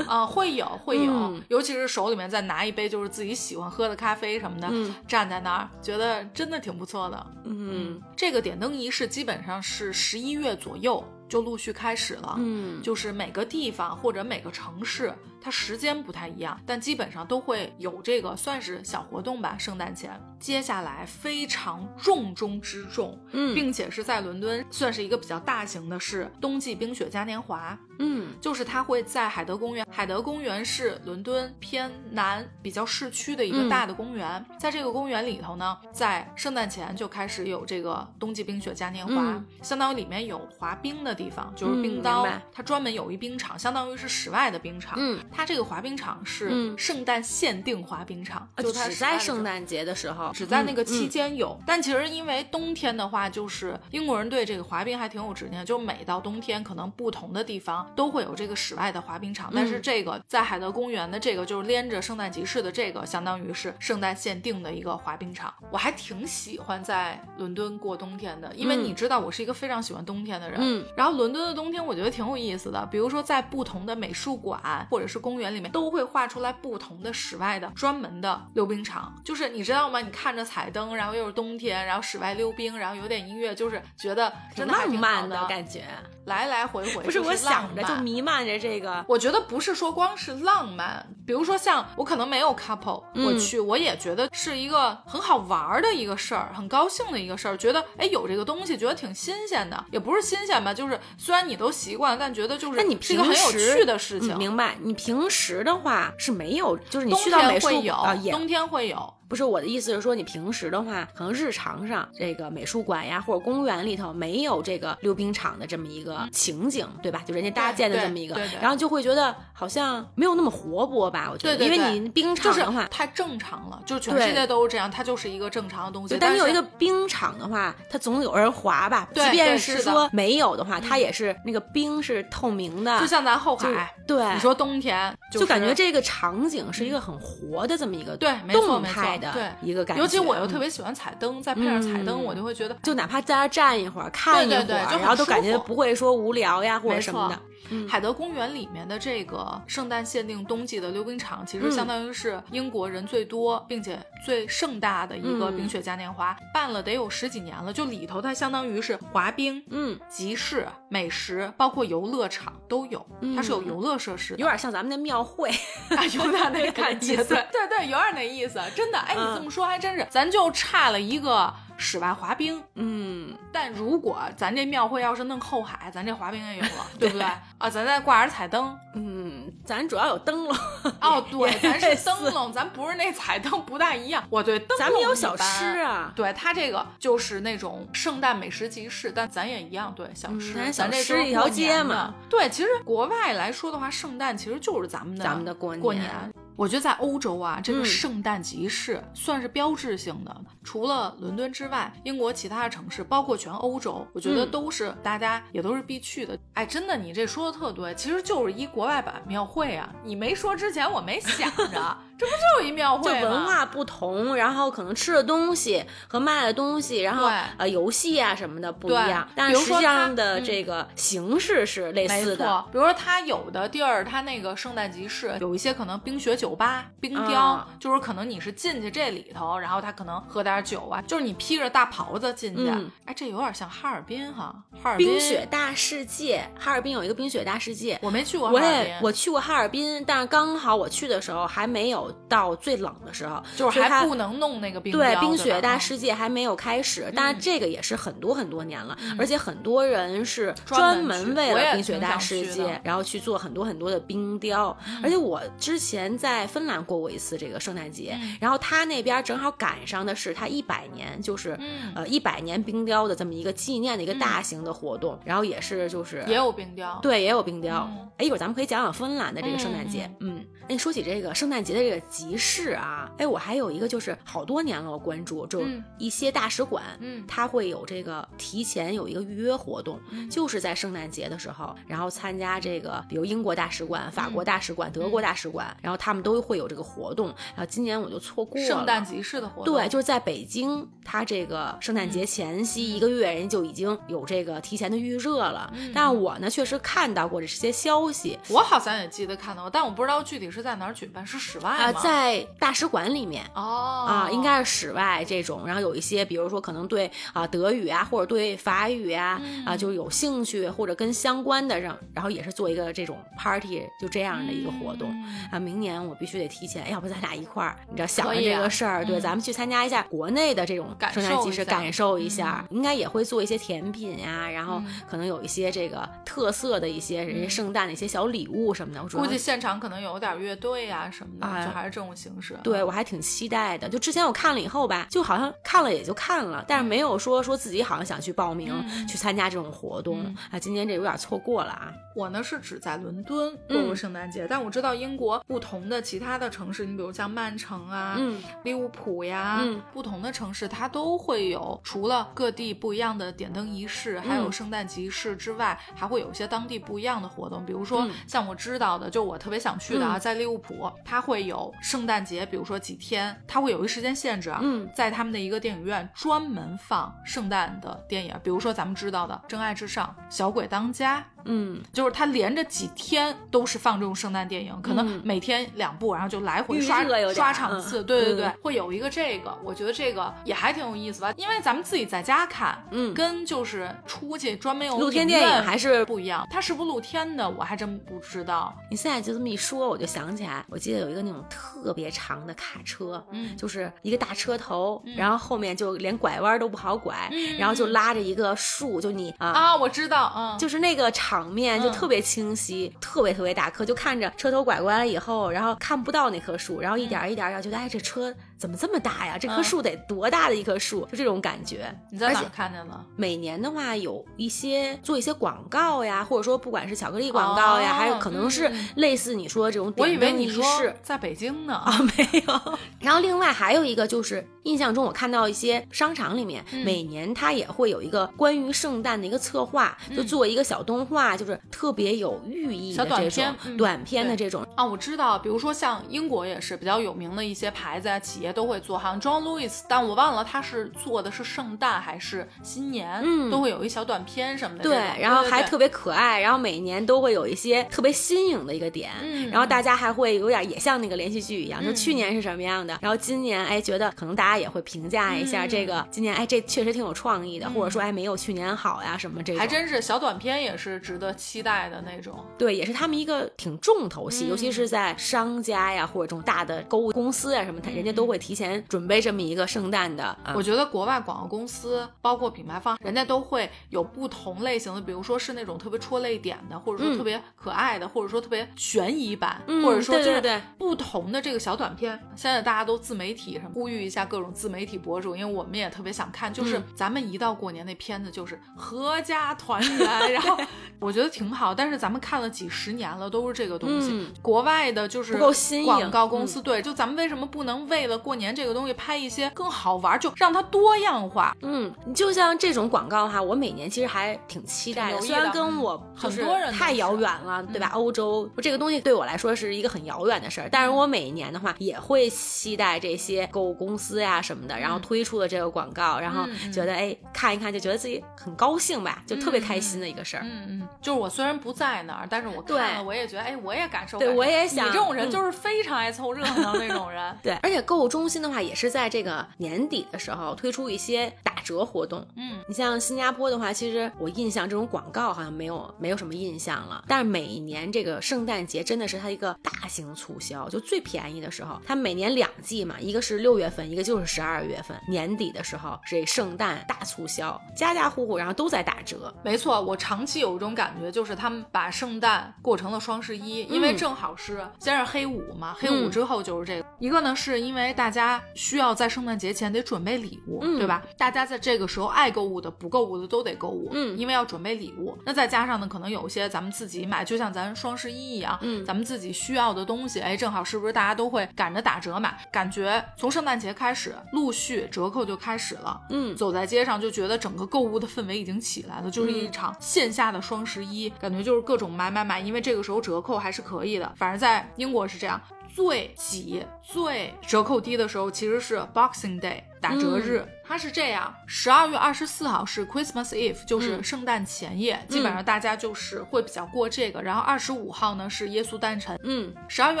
[0.06, 1.42] 啊、会有会有、嗯。
[1.48, 4.94] 尤其是手里面再拿一杯就是自己喜欢喝的咖啡什么的，嗯。
[5.08, 7.26] 站在那儿，觉得真的挺不错的。
[7.44, 12.36] 嗯这个点灯仪式基本上是十一月左右就陆续开始了。
[12.38, 15.12] 嗯，就是每个地方或者每个城市，
[15.46, 19.56] 它时间不太一样，但基本上都会有这个算是小活动吧。
[19.56, 27.78] 圣诞前，接下来非常重中之重，嗯并且是在伦敦算是一个比较大型的是冬季冰雪嘉年华。
[27.98, 44.96] 嗯就是它会在海德公园，海德公园是伦敦偏南比较市区的一个嗯大的公园，在这个公园里头呢，在圣诞前就开始有这个冬季冰雪嘉年华，嗯相当于里面有滑冰的地方，就是嗯冰刀，它专门有一冰场，相当于是室外的冰场。
[44.98, 46.76] 嗯，它这个滑冰场是嗯。
[46.78, 65.52] 圣诞限定滑冰场，就它呃只在圣诞节的时候，只在那个期嗯间有，但其实因为冬天的话，就是英国人对这个滑冰还挺有执念，就每到冬天，可能不同的地方都会有这个室外的滑冰场，但是这个在海德公园的这个就是连着圣诞集市的这个，相当于是圣诞限定的一个滑冰场。
[65.70, 68.84] 我还挺喜欢在伦敦过冬天的，因为嗯。
[68.86, 70.60] 你知道我是一个非常喜欢冬天的人。
[70.62, 70.84] 嗯。
[70.96, 79.12] 然后伦敦的冬天我觉得挺有意思的，比如说在不同的美术馆或者是公园里面，都会画出来不同的室外的专门的溜冰场。
[79.24, 80.00] 就是你知道吗？
[80.00, 85.82] 你看着彩灯，然后又是冬天，然后室外溜冰，然后有点音乐，就是觉得真的还浪挺好漫的感觉。
[86.26, 104.34] 来来回回不是我想着就弥漫着这个，我觉得不是说光是浪漫，比如说像我可能没有 couple，、嗯我去我也觉得是一个很好玩儿的一个事儿，很高兴的一个事儿，觉得哎有这个东西，觉得挺新鲜的，也不是新鲜吧，就是虽然你都习惯，但觉得就是那你是一个很有趣的事情。
[104.34, 104.76] 嗯明白？
[104.82, 117.22] 你平时的话是没有，就是你冬去到美术天会有，啊冬天会有，不是我的意思是说，你平时的话，可能日常上这个美术馆呀或者公园里头没有这个溜冰场的这么一个情景，对吧？
[117.26, 121.28] 就人家搭建的这么一个然后就会觉得好像没有那么活泼吧？
[121.32, 122.86] 我觉得，对对对因为你冰场的话。
[122.88, 126.16] 太正常了，就是全世界都是这样，它就是一个正常的东西。
[126.18, 129.06] 但你有一个冰场的话，它总有人滑吧？
[129.12, 140.02] 对即便是说没有的话，它也是那个冰是透明的，就像咱后海，对，你说冬天就感觉这个场景是一个很活的这么一个对没错动没错态的对一个感觉。
[140.02, 147.34] 尤其我又特嗯别喜欢彩灯，再配上彩灯，嗯我就会觉得就哪怕在那站一会儿、看一会儿，然后都感觉不会说无聊呀或者什么的。
[147.34, 147.42] 嗯
[147.88, 157.72] 海德公园里面的这个圣诞限定冬季的溜冰场，其实嗯相当于是英国人最多并且最盛大的一个嗯冰雪嘉年华，办了得有十几年了。
[157.72, 165.50] 就里头它相当于是滑冰、嗯，集市、美食，包括游乐场都有，它是有游乐设施，有点像咱们那庙会。
[165.96, 168.98] 啊，有点 那感觉，对对，有点那意思，真的。
[169.06, 172.62] 哎，你嗯这么说还真是，咱就差了一个室外滑冰。
[172.74, 177.26] 嗯，但如果咱这庙会要是弄后海，咱这滑冰也有了，对不对？
[177.58, 178.76] 啊，咱再挂点彩灯。
[178.94, 180.56] 嗯，咱主要有灯笼。
[181.00, 184.24] 哦， 对，咱是灯笼，咱不是那彩灯，不大一样。
[184.30, 192.14] 我对灯笼咱们有小吃啊对它这个就是那种圣诞美食集市，但咱也一样，对小吃，嗯咱小这吃一条街嘛。
[192.30, 196.10] 对，其实国外来说的话，圣诞其实就是咱们的咱们的过过年
[196.56, 200.44] 我觉得在欧洲啊，这个嗯圣诞集市算是标志性的。
[200.64, 206.36] 除了伦敦之外，英国其他的城市，包括全欧洲，我觉得嗯都是、大家也都是必去的。
[206.54, 209.88] 哎，真的，你这说的特对，其实就是一国外版庙会啊。
[210.02, 213.20] 你没说之前，我没想着，这不就是一庙会吗？
[213.20, 222.46] 就文化不同，然后可能吃的东西和卖的东西，然后呃游戏啊什么的不一样，但实际上它的嗯这个形式是类似的。
[222.46, 237.98] 错，比如说它有的地儿，它那个圣诞集市有一些可能冰雪酒吧、冰雕，啊就是可能你是进去这里头，然后他可能喝点酒啊，就是你披着大袍子进去，嗯哎，这有点像哈尔滨哈，哈尔滨冰雪大世界，哈尔滨有一个冰雪大世界。
[238.02, 254.76] 我没去过哈我尔滨，也我去过哈尔滨，但是刚好我去的时候还没有到最冷的时候，就是还不能弄那个冰雕，对，冰雪大世界还没有开始，但这个也是很多很多年了，而且很多人是专门门为了冰雪大世界然后去做很多很多的冰雕。
[255.02, 258.36] 而且我之前在芬兰过过一次这个圣诞节，嗯。
[258.40, 261.92] 然后他那边正好赶上的是他一百年，就是、嗯。
[261.94, 267.88] 呃一百年冰雕的这么一个纪念的一个大型的活动，然后也是就是也有冰雕，对，也有冰雕。
[267.90, 268.08] 嗯。
[268.18, 270.10] 哎，一会儿咱们可以讲讲芬兰的这个圣诞节。
[270.20, 287.28] 嗯，哎，说起这个圣诞节的这个集市啊，哎，我还有一个就是好多年了，我关注，就嗯一些大使馆，嗯它会有这个提前有一个预约活动，嗯就是在圣诞节的时候，然后参加这个，比如英国大使馆、法嗯国大使馆、德国大使馆，然后他们都会有这个活动。
[287.54, 288.66] 然后今年我就错过了。
[288.66, 295.72] 圣诞集市的活动，对，就是在北京，它这个圣诞节前夕一个月，人家就已经有这个提前的预热了。
[295.74, 298.38] 嗯但我呢，确实看到过这些消息。
[298.48, 303.44] 我好像也记得看到过，但我不知道具体是在哪儿举办，是室外啊，在大使馆里面。
[303.54, 315.10] 哦啊，应该是室外这种，然后有一些，比如说可能对啊德语啊，或者对法语啊、啊，就有兴趣或者跟相关的，让然后也是做一个这种 party，就这样的一个活动、
[315.50, 315.58] 啊。
[315.58, 329.02] 明年我必须得提前，要不咱俩一块儿，你知道想这个事儿，对，嗯咱们去参加一下国内的这种感圣诞集市，感受一下，应该也会做一些甜品呀、然后嗯可能有一些这个特色的一些人家圣诞的一些小礼物什么的。
[329.02, 331.46] 我估计现场可能有点乐队啊、什么的，
[331.76, 332.58] 还是这种形式。
[332.62, 333.88] 对，我还挺期待的。
[333.88, 340.58] 就之前我看了以后吧，就好像看了也就看了，但是没有说说自己好像想去报名、嗯去参加这种活动、嗯啊。
[340.58, 341.92] 今年这有点错过了啊。
[342.14, 357.64] 我呢是只在伦敦过过圣诞节，但我知道英国不同的其他的城市，你比如像曼城啊、嗯利物浦呀，嗯不同的城市它都会有除了各地不一样的点灯仪式，还有嗯圣诞集市之外，还会有一些当地不一样的活动。
[357.66, 371.20] 比如说嗯像我知道的，就我特别想去的啊，嗯在利物浦，它会有圣诞节，比如说几天，它会有一个时间限制啊，嗯在他们的一个电影院专门放圣诞的电影，比如说咱们知道的《真爱至上》《小鬼当家》。
[371.46, 378.02] 嗯，就是它连着几天都是放这种圣诞电影，可能嗯每天两部，然后就来回刷刷场次。
[378.02, 386.46] 嗯对对对，嗯会有一个这个，我觉得这个也还挺有意思吧，因为咱们自己在家看，嗯跟就是出去专门有露天电影还是不一样。
[386.50, 388.74] 它是不是露天的，我还真不知道。
[388.90, 399.48] 你现在就这么一说，我就想起来，我记得有一个那种特别长的卡车，嗯就是一个大车头，嗯然后后面就连拐弯都不好拐，嗯然后就拉着一个树，就你啊。
[399.48, 401.92] 啊，我知道，嗯，就是那个场面就嗯。
[401.92, 409.36] 特别清晰，特别特别大颗，就看着车头拐过来以后，然后看不到那棵树，然后一点儿一点儿，觉得哎，这车怎么这么大呀？
[409.38, 411.06] 这棵嗯树得多大的一棵树？
[411.06, 411.94] 就这种感觉。
[412.10, 413.04] 你在哪儿看见了？
[413.16, 420.94] 每年的话，有一些做一些广告呀，或者说不管是巧克力广告呀，哦还有可能是嗯类似你说的这种我以点灯仪为你说式。
[421.02, 421.74] 在北京呢。
[421.74, 422.78] 啊， 没有。
[423.00, 434.66] 然后另外还有一个就是，印象中我看到一些商场里面，嗯每年它也会有一个关于圣诞的一个策划，就嗯做一个小动画，就是特别有寓意的这种短片的这种。
[434.74, 462.44] 啊，我知道，比如说像英国也是比较有名的一些牌子啊，企业都会做，好像 John Lewis，但我忘了他是做的是圣诞还是新年，嗯都会有一小短片什么的对然后还特别可爱，然后每年都会有一些特别新颖的一个点，嗯然后大家还会有点也像那个连续剧一样，就嗯去年是什么样的，然后今年哎觉得可能大家也会评价一下嗯这个，今年哎这确实挺有创意的，嗯或者说哎没有去年好呀什么这种，还真是小短片也是值得期待的那种。
[462.58, 477.16] 对，也是他们一个挺重头戏，嗯尤其是在商家呀或者这种大的购物公司啊什么，他人家都会提前准备这么一个圣诞的啊我觉得国外广告公司，包括品牌方，人家都会有不同类型的，比如说是那种特别戳泪点的，或者说嗯。
[477.16, 482.12] 特别可爱的，或者说特别悬疑版，嗯或者说就是不同的这个小短片。
[482.36, 490.58] 现在大家都自媒体什么，呼吁一下各种自媒体博主，因为我们也特别想看，就是嗯咱们一到过年那片子就是合家团圆，然后
[491.00, 494.10] 我觉得挺好，但是咱们看了几十年了，都是这个东西。
[494.12, 494.32] 嗯。
[494.42, 501.56] 国外的就是不够新颖广告公司，对，就咱们为什么不能为了过年这个东西拍一些更好玩，就让它多样化？
[501.62, 507.92] 嗯，你就像这种广告哈，我每年其实还挺期待的，虽然跟我很多人太遥远了，对吧？
[507.92, 520.42] 嗯欧洲这个东西对我来说是一个很遥远的事儿，但是我每年的话也会期待这些购物公司呀什么的，然后推出的这个广告，然后觉得哎看一看就觉得自己很高兴吧，就特别开心的一个事儿。
[520.44, 524.18] 嗯嗯，就是我虽然不在那儿，但是我看了，我也觉得，哎，我也感受。
[524.18, 527.16] 对感受我也想你这种人嗯就是非常爱凑热闹那种人。
[527.40, 532.26] 对，而且购物中心的话，也是在这个年底的时候推出一些打折活动。
[532.36, 537.04] 嗯，你像新加坡的话，其实我印象这种广告好像没有没有什么印象了。
[537.06, 549.32] 但是每年这个圣诞节真的是它一个大型促销，就最便宜的时候，它每年两季嘛，一个是六月份，一个就是十二月份，年底的时候是圣诞大促销，家家户户然后都在打折。
[549.44, 556.86] 没错，我长期有一种感觉，就是他们把圣诞过成了双十一，因为嗯正好是先是黑五嘛，黑五嗯之后就是这个。
[556.98, 561.02] 一个呢，是因为大家需要在圣诞节前得准备礼物，嗯对吧？
[561.16, 565.16] 大家在这个时候爱购物的、不购物的都得购物，嗯因为要准备礼物。
[565.24, 572.36] 那再加上呢，可能有一些咱们自己买，就像咱双十一一样，嗯咱们自己需要的东西，哎，正好是不是大家都会赶着打折买？
[572.52, 576.00] 感觉从圣诞节开始，陆续折扣就开始了。
[576.10, 584.12] 嗯，走在街上就觉得整个购物的氛围已经起来了，就是一场线下的双十一，感觉就是各种买买买，因为这个时候折扣还是可以的。
[584.16, 585.40] 反正在英国是这样。
[585.76, 590.46] 最挤、最折扣低的时候，其实是 Boxing Day 打折日。
[590.68, 597.22] 它是这样，十二月二十四号是 Christmas Eve，就是圣诞前夜，基本上大家就是会比较过这个。
[597.22, 600.00] 然后二十五号呢是耶稣诞辰，嗯，十二月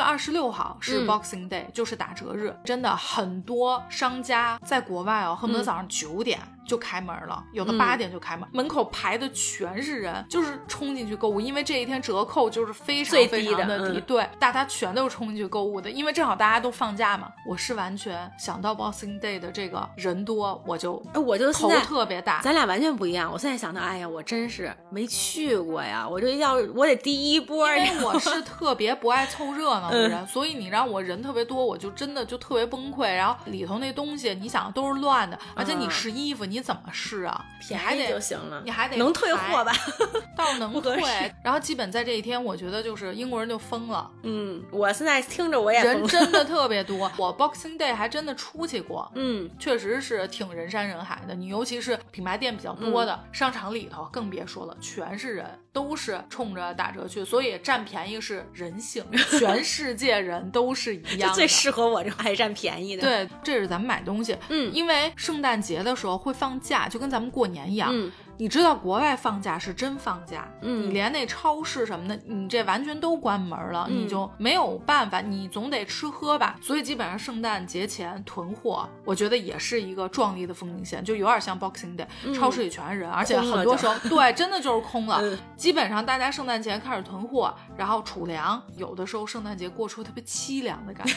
[0.00, 1.06] 二十六号是嗯。
[1.06, 2.52] Boxing Day，、就是打折日。
[2.64, 5.64] 真的很多商家在国外哦，恨不得嗯。
[5.64, 7.78] 早上九点就开门了，有的嗯。
[7.78, 17.30] 八点就开门，门口排的全是人，就是冲进去购物，因为这一天折扣就是非常非常的低的嗯对，大家全都是冲进去购物的，因为正好大家都放假嘛。
[17.48, 21.70] 我是完全想到 Boxing Day 的这个人多，我就哎，我就头。
[21.86, 22.40] 特别大。
[22.42, 23.30] 咱俩完全不一样。
[23.32, 26.06] 我现在想到，哎呀，我真是没去过呀！
[26.08, 27.68] 我就要我得第一波。
[27.76, 33.14] 因为我是 特别不爱凑热闹嗯的人，所以你让我人特别多，我就真的就特别崩溃。
[33.14, 37.44] 然后里头那东西，你想都是乱的，而且你嗯试衣服你怎么试啊？
[37.60, 39.72] 便宜就行了，你还得能退货吧？
[40.36, 40.96] 倒能退。
[41.42, 47.10] 然后基本在这一天，我觉得就是英国人就疯了，嗯，我现在听着我也人真的 特别多。
[47.16, 51.34] 我 Boxing Day 还真的出去过，嗯确实是挺人山人海的。
[51.34, 59.04] 你尤其是品牌店比较多的、嗯商场里头，更别说了，全是人，都是冲着打折去，所以占便宜是人性，
[59.38, 61.34] 全世界人都是一样的。
[61.34, 67.90] 最适合我这种爱占便宜的。，对，这是咱们买东西，嗯因为圣诞节的时候会放假，就跟咱们过年一样。
[67.92, 76.56] 嗯你知道国外放假是真放假，嗯你连那超市什么的，你这完全都关门了，嗯你就没有办法，你总得吃喝吧。
[76.60, 85.18] 所以基本上圣诞节前囤货，我觉得也是一个壮丽的风景线，就有点像 Boxing Day，、嗯超市里全是人，而且很多时候对，真的就是空了。
[85.22, 91.14] 嗯基本上大家圣诞节开始囤货，然后储粮，有的时候圣诞节过出特别凄凉的感觉，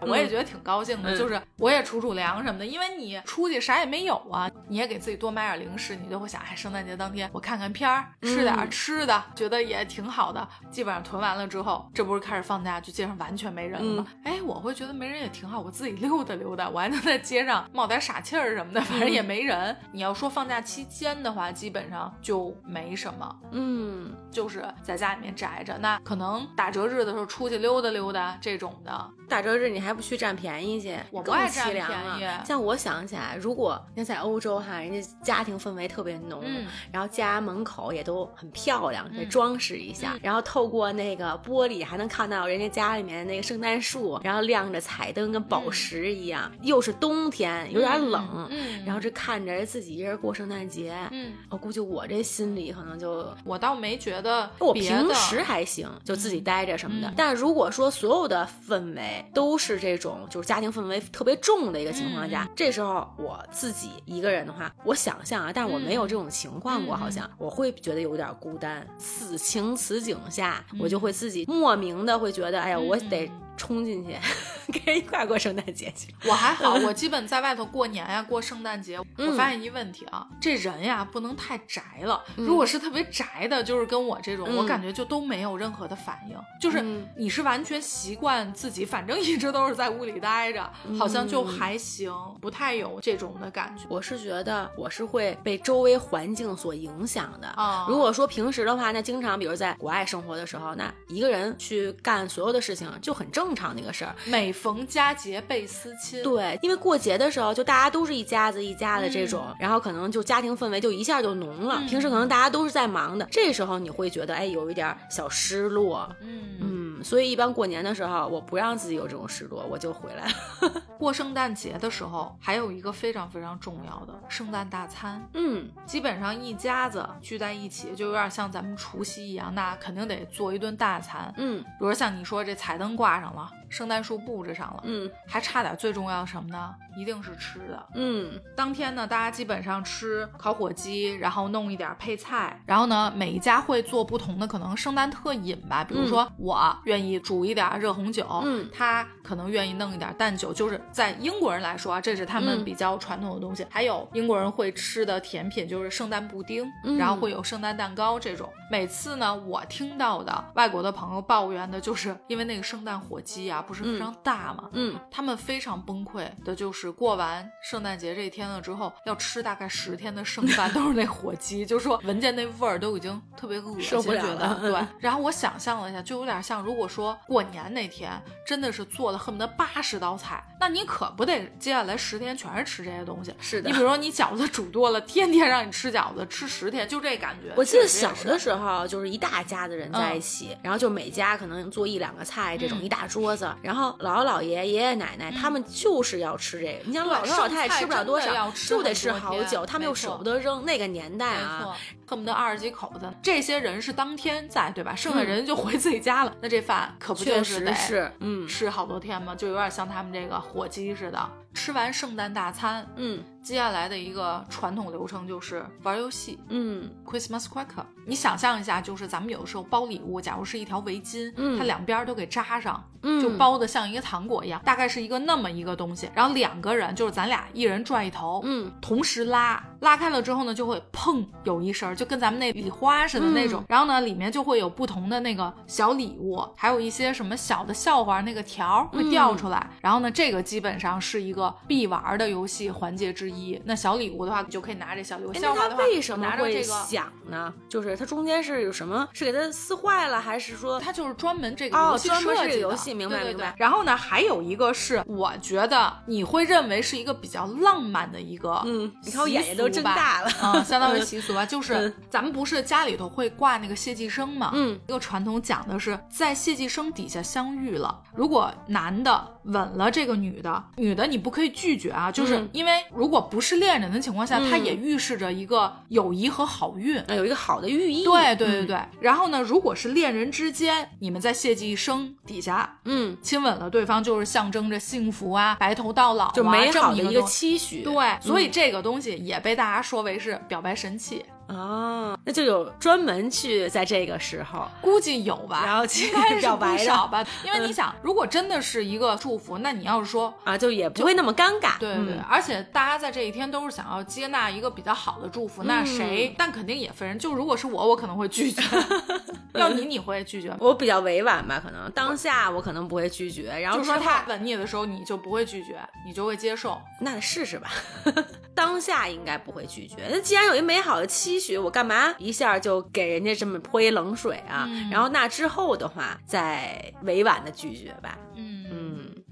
[0.06, 10.46] 我也觉得挺高兴的，嗯就是我也储储粮什么的，因为你出去啥也没有啊，你也给自己多买点零食，你就会想，哎，圣诞节当天我看看片儿，吃点嗯吃的，觉得也挺好的。
[10.70, 14.06] 基本上囤完了之后，这不是开始放假，就街上完全没人了吗？
[14.08, 19.76] 嗯哎，我会觉得没人也挺好，我自己溜达溜达，我还能在街上冒点傻气儿什么的，反正也没人。
[19.92, 23.36] 你要说放假期间的话，基本上就没什么。
[23.52, 31.70] 嗯，就是在家里面宅着，那可能打折日的时候出去溜达溜达这种的，打折日你还不去占便宜去，我不爱占。
[31.70, 31.86] 便
[32.18, 46.50] 宜像我想起来，如果你在欧洲哈，人家家庭氛围特别浓，嗯然后家门口也都很漂亮，给嗯装饰一下，然后透过那个玻璃还能看到人家家里面那个圣诞树，然后亮着彩灯，跟宝石一样。
[46.62, 57.08] 又是冬天，有点冷，嗯，然后这看着自己一人过圣诞节，嗯，我估计我这心里可能就我倒没觉得我平时还行，就自己待着什么的。
[57.08, 68.86] 嗯但如果说所有的氛围都是这种，就是家庭氛围特别重的一个情况下，嗯这时候我自己一个人的话，我想象啊，但是我没有这种情况过，嗯好像我会觉得有点孤单。
[68.98, 70.78] 此情此景下，嗯。
[70.80, 74.16] 我就会自己莫名的会觉得，哎呀，我得嗯冲进去，
[74.72, 76.14] 跟人一块过圣诞节去。
[76.24, 78.98] 我还好，我基本在外头过年呀、过圣诞节。
[78.98, 82.24] 我嗯发现一问题啊，这人呀不能太宅了。
[82.36, 86.36] 嗯如果是特别宅的，就是跟我这种，嗯我感觉就都没有任何的反应。
[86.58, 93.84] 就是嗯你是完全习惯自己，反正一直都是在屋里待着，好像就还行，不太有这种的感觉。
[93.90, 97.48] 我是觉得我是会被周围环境所影响的。
[97.48, 104.14] 啊如果说平时的话，那经常比如在国外生活的时候，那一个人去干所有的事情就很正常的一个事儿。
[104.24, 111.76] 每逢佳节倍思亲，对，因为过节的时候，就大家都是一家子一家的这种，然后可能就家庭氛围就一下就浓了。
[111.80, 116.08] 嗯平时可能大家都是在忙的，这时候你会觉得，哎，有一点小失落。
[116.20, 120.82] 嗯，嗯，所以一般过年的时候，我不让自己有这种失落，我就回来了。
[120.98, 125.26] 过圣诞节的时候，还有一个非常非常重要的圣诞大餐。
[125.34, 131.32] 嗯基本上一家子聚在一起，就有点像咱们除夕一样，那肯定得做一顿大餐。
[131.36, 136.74] 嗯比如像你说这彩灯挂上了，圣诞树布置上了，嗯还差点最重要的什么呢？
[136.96, 137.86] 一定是吃的。
[137.94, 153.64] 嗯当天呢，大家基本上吃烤火鸡，然后弄一点配菜，然后呢，每一家会做不同的可能圣诞特饮吧，比如说我愿意煮一点热红酒，嗯他可能愿意弄一点蛋酒，就是在英国人来说啊，这是他们嗯比较传统的东西。
[153.70, 158.50] 还有英国人会吃的甜品就是圣诞布丁，嗯然后会有圣诞蛋糕这种。
[158.70, 174.86] 每次呢，我听到的外国的朋友抱怨的就是因为那个圣诞火鸡啊，不是非常大嘛，嗯他们非常崩溃的就是过完圣诞节这一天了之后，要吃大概十天的剩饭，都是那火鸡，就说闻见那味儿都已经特别恶心，了觉得了对。
[175.00, 178.12] 然后我想象了一下，就有点像如果说过年那天
[178.46, 183.34] 真的是做了恨不得八十道菜，那你可不得接下来十天全是吃这些东西。
[183.40, 187.52] 是的你比如说你饺子煮多了，天天让你吃饺子，吃十天，就这感觉。
[187.56, 196.78] 我记得小的时候，就是一大家子人在一起，然后就每家可能做一两个菜，这种嗯一大桌子，子，然后姥姥姥爷、爷爷奶奶他们就是要吃这个。
[196.84, 200.64] 你想对老头老太太吃不了多少就得吃好久，他们又舍不得扔。
[200.64, 201.74] 那个年代啊，，
[202.06, 204.94] 恨不得二十几口子，这些人是当天在，对吧？
[204.94, 209.34] 剩下嗯人就回自己家了，那这饭可不就确是得实是，嗯吃好多天吗？
[209.34, 211.30] 就有点像他们这个火鸡似的。
[211.52, 216.38] 吃完圣诞大餐，嗯接下来的一个传统流程就是玩游戏。
[216.48, 226.10] 嗯 Christmas cracker，你想象一下，就是咱们有的时候包礼物，假如是一条围巾，嗯它两边儿都给扎上，嗯，就包的像一个糖果一样，大概是一个那么一个东西。
[226.14, 233.62] 然后两个人，就是咱俩一人拽一头，嗯同时拉，拉开了之后呢，就会砰有一声儿，就跟咱们那礼花似的那种。
[233.62, 239.66] 嗯然后呢，里面就会有不同的那个小礼物，还有一些什么小的笑话，那个条儿会掉出来。
[239.80, 243.60] 然后呢，这个基本上是一个必玩的游戏环节之一。
[243.64, 246.80] 那小礼物的话，你就可以拿这小礼物；哎笑话的话，那他为什么会拿着这个。
[246.80, 247.52] 响呢？
[247.68, 249.06] 就是它中间是有什么？
[249.12, 260.30] 是给它撕坏了，还是说它就是专门这个哦游戏专门这个设计的游戏明白对对明白对然后呢，还有一个是我觉得你会认为是一个比较浪漫的一个，嗯，你看我眼睛都睁大了。
[260.42, 264.50] 嗯，相当于 习俗吧，就是嗯咱们不是家里头会挂那个谢祭生嘛？
[264.54, 276.98] 嗯，一个传统讲的是在谢祭生底下相遇了，如果男的吻了这个女的，女的你不可以拒绝啊，就是嗯因为如果不是恋人的情况下，嗯它也预示着一个友谊和好运。
[277.00, 278.04] 呃有一个好的寓意。
[278.04, 287.82] 对对对嗯对，然后呢，如果是恋人之间，你们在谢祭生底下嗯，亲吻了对方，就是象征着幸福啊、白头到老啊，就美这好的一个期许。
[287.82, 291.24] 对，所以嗯这个东西也被大家说为是表白神器。
[291.54, 297.26] 啊，那就有专门去在这个时候，估计有吧，然后去应该是表白少吧。
[297.44, 300.32] 因为你想，如果真的是一个祝福，那你要是说。
[300.44, 301.78] 啊，就也不会那么尴尬。
[301.78, 306.34] 对对对，嗯而且大家在这一天都是想要接纳一个比较好的祝福，那嗯谁？
[306.38, 307.18] 但肯定也分人。
[307.18, 308.62] 就如果是我，我可能会拒绝。
[309.54, 310.56] 要你，你会拒绝吗？
[310.60, 316.80] 我比较委婉吧，可能当下我可能不会拒绝，然后就说他吻你的时候，你就不会拒绝，你就会接受。
[317.00, 317.70] 那得试试吧。
[318.54, 319.96] 当下应该不会拒绝。
[320.10, 324.66] 那既然有一美好的期许，我干嘛一下就给人家这么泼一冷水啊？
[324.68, 328.18] 嗯然后那之后的话，再委婉的拒绝吧。
[328.36, 328.59] 嗯嗯，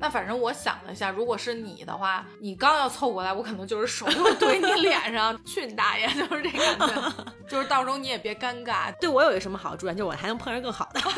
[0.00, 7.12] 那反正我想了一下，如果是你的话，你刚要凑过来，我可能就是手就怼你 脸上，去你大爷，就是这感觉，
[7.48, 8.92] 就是到时候你也别尴尬。
[9.00, 9.92] 对我有一个什么好处啊？
[9.92, 11.00] 就是我还能碰上更好的。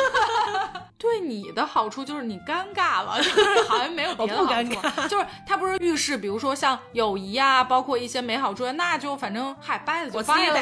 [1.01, 10.61] 对你的好处就是你尴尬了，就是好像没有别的我不好尴处，就是他不是预示，比如说像友谊啊，包括一些美好祝愿，那就反正嗨掰了就我自己掰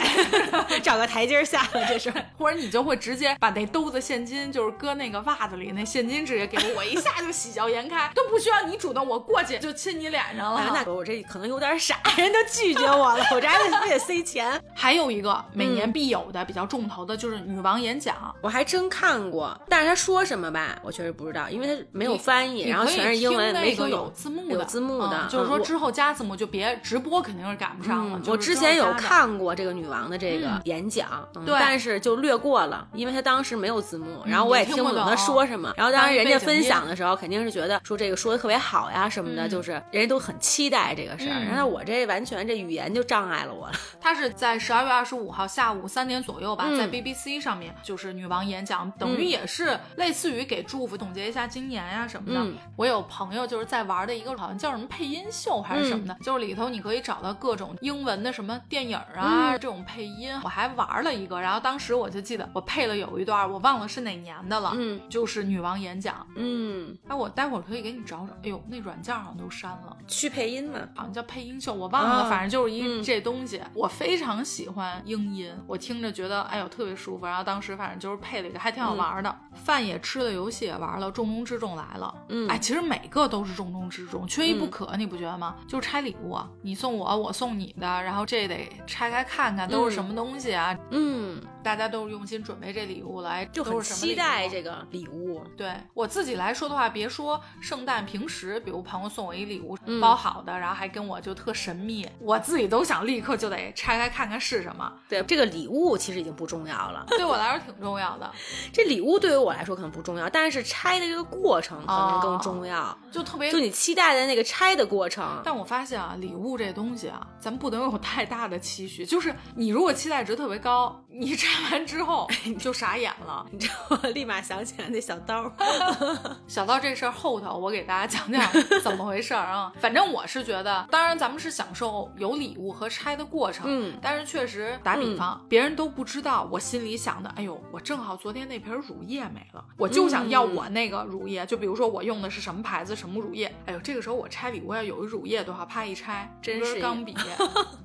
[0.52, 0.80] 了。
[0.80, 2.12] 找个台阶下了，这是。
[2.38, 10.60] 或者你就会直接把那兜子现金，就是搁那个袜子里，那现金直接给我，我一下就喜笑颜开，都不需要你主动，我过去就亲你脸上了。
[10.60, 14.60] 哎，那我这可能有点傻， 人都拒绝我了，我这还得非得塞钱。
[14.74, 24.12] 还有一个每嗯年必有的、比较重头的就是女王演讲，我还真看过，但是他说什么吧，我确实不知道，因为他没有翻译，然后全是英文，听那个有没听懂。
[24.14, 28.18] 字幕的，有字幕的嗯就是说之后加字幕就别直播，肯定是赶不上了。
[28.18, 35.72] 嗯，就是我之前有看过这个女王的这个嗯演讲，嗯对但是就略过了，因为她当时没有字幕，然后嗯我也听不懂她说什么。
[35.76, 41.34] 然后当时人家分享的时候，肯定是觉得说这个说的特别好呀什么的，嗯就是人家都很期待这个事儿。
[41.34, 43.72] 嗯然后我这完全这语言就障碍了我了。
[44.00, 52.40] 他是在十二月二十五号下午三点左右吧，嗯在 BBC 上面就是女王演讲，等于也是类似于给祝福总结一下今年呀、什么的。
[52.40, 60.32] 嗯我有朋友就是在玩的一个好像叫什么配音秀还是什么的，就是里头你可以找到各种英文的什么电影啊、嗯这种配音。
[60.44, 66.24] 我还玩了一个，然后当时我就记得我配了有一段，我忘了是哪年的了，嗯就是女王演讲。
[66.36, 68.32] 嗯，哎，我待会儿可以给你找找。
[68.42, 69.96] 哎呦，那软件好像都删了。
[70.06, 70.78] 去配音嘛。
[70.94, 73.60] 好像叫配音秀，我忘了，啊反正就是一、嗯这东西。
[73.74, 77.24] 我非常喜欢英音，我听着觉得哎呦特别舒服。
[77.24, 79.38] 然后当时反正就是配了一个，还挺好玩的。
[79.54, 82.14] 饭也吃了，游戏也玩了，重中之重来了。
[82.28, 85.56] 嗯哎，其实每个都是重中之重，缺一不可，你不觉得吗？
[85.66, 90.76] 就是拆礼物，你送我，我送你的，然后这得拆开看看都是什么东西啊。
[90.90, 95.44] 嗯，大家都是用心准备这礼物来，就很期待这个礼物。
[95.54, 104.90] 对我自己来说的话，别说圣诞，平时比如朋友送我一礼物，嗯包好的，然后还跟我就特神秘，我自己都想立刻就得拆开看看是什么。
[105.10, 107.04] 对，这个礼物其实已经不重要了。
[107.08, 108.32] 对我来说挺重要的，
[108.72, 112.96] 这礼物对于我来说可能不重要，但是拆的这个过程可能更哦重要。
[113.12, 113.58] 就特别就。
[113.58, 119.04] 你期待的那个拆的过程，但我发现啊，礼物这东西啊，咱们不能有太大的期许。
[119.04, 123.46] 就是你如果期待值特别高，你拆完之后 你就傻眼了。
[123.50, 125.50] 你知道我立马想起来那小刀。
[126.46, 128.50] 小到这事儿后头，我给大家讲讲
[128.82, 129.72] 怎么回事儿啊。
[129.80, 141.44] 反正我是觉得，当然咱们是享受有礼物和拆的过程，嗯但是确实打比方，别人都不知道，我心里想的，哎呦，我正好昨天那瓶乳液没了，我就想要我那个乳液。
[141.46, 147.14] 就比如说我用的是什么牌子什么乳液，哎呦，这个时候我拆礼物要有一乳液的话，啪一拆，真是钢笔。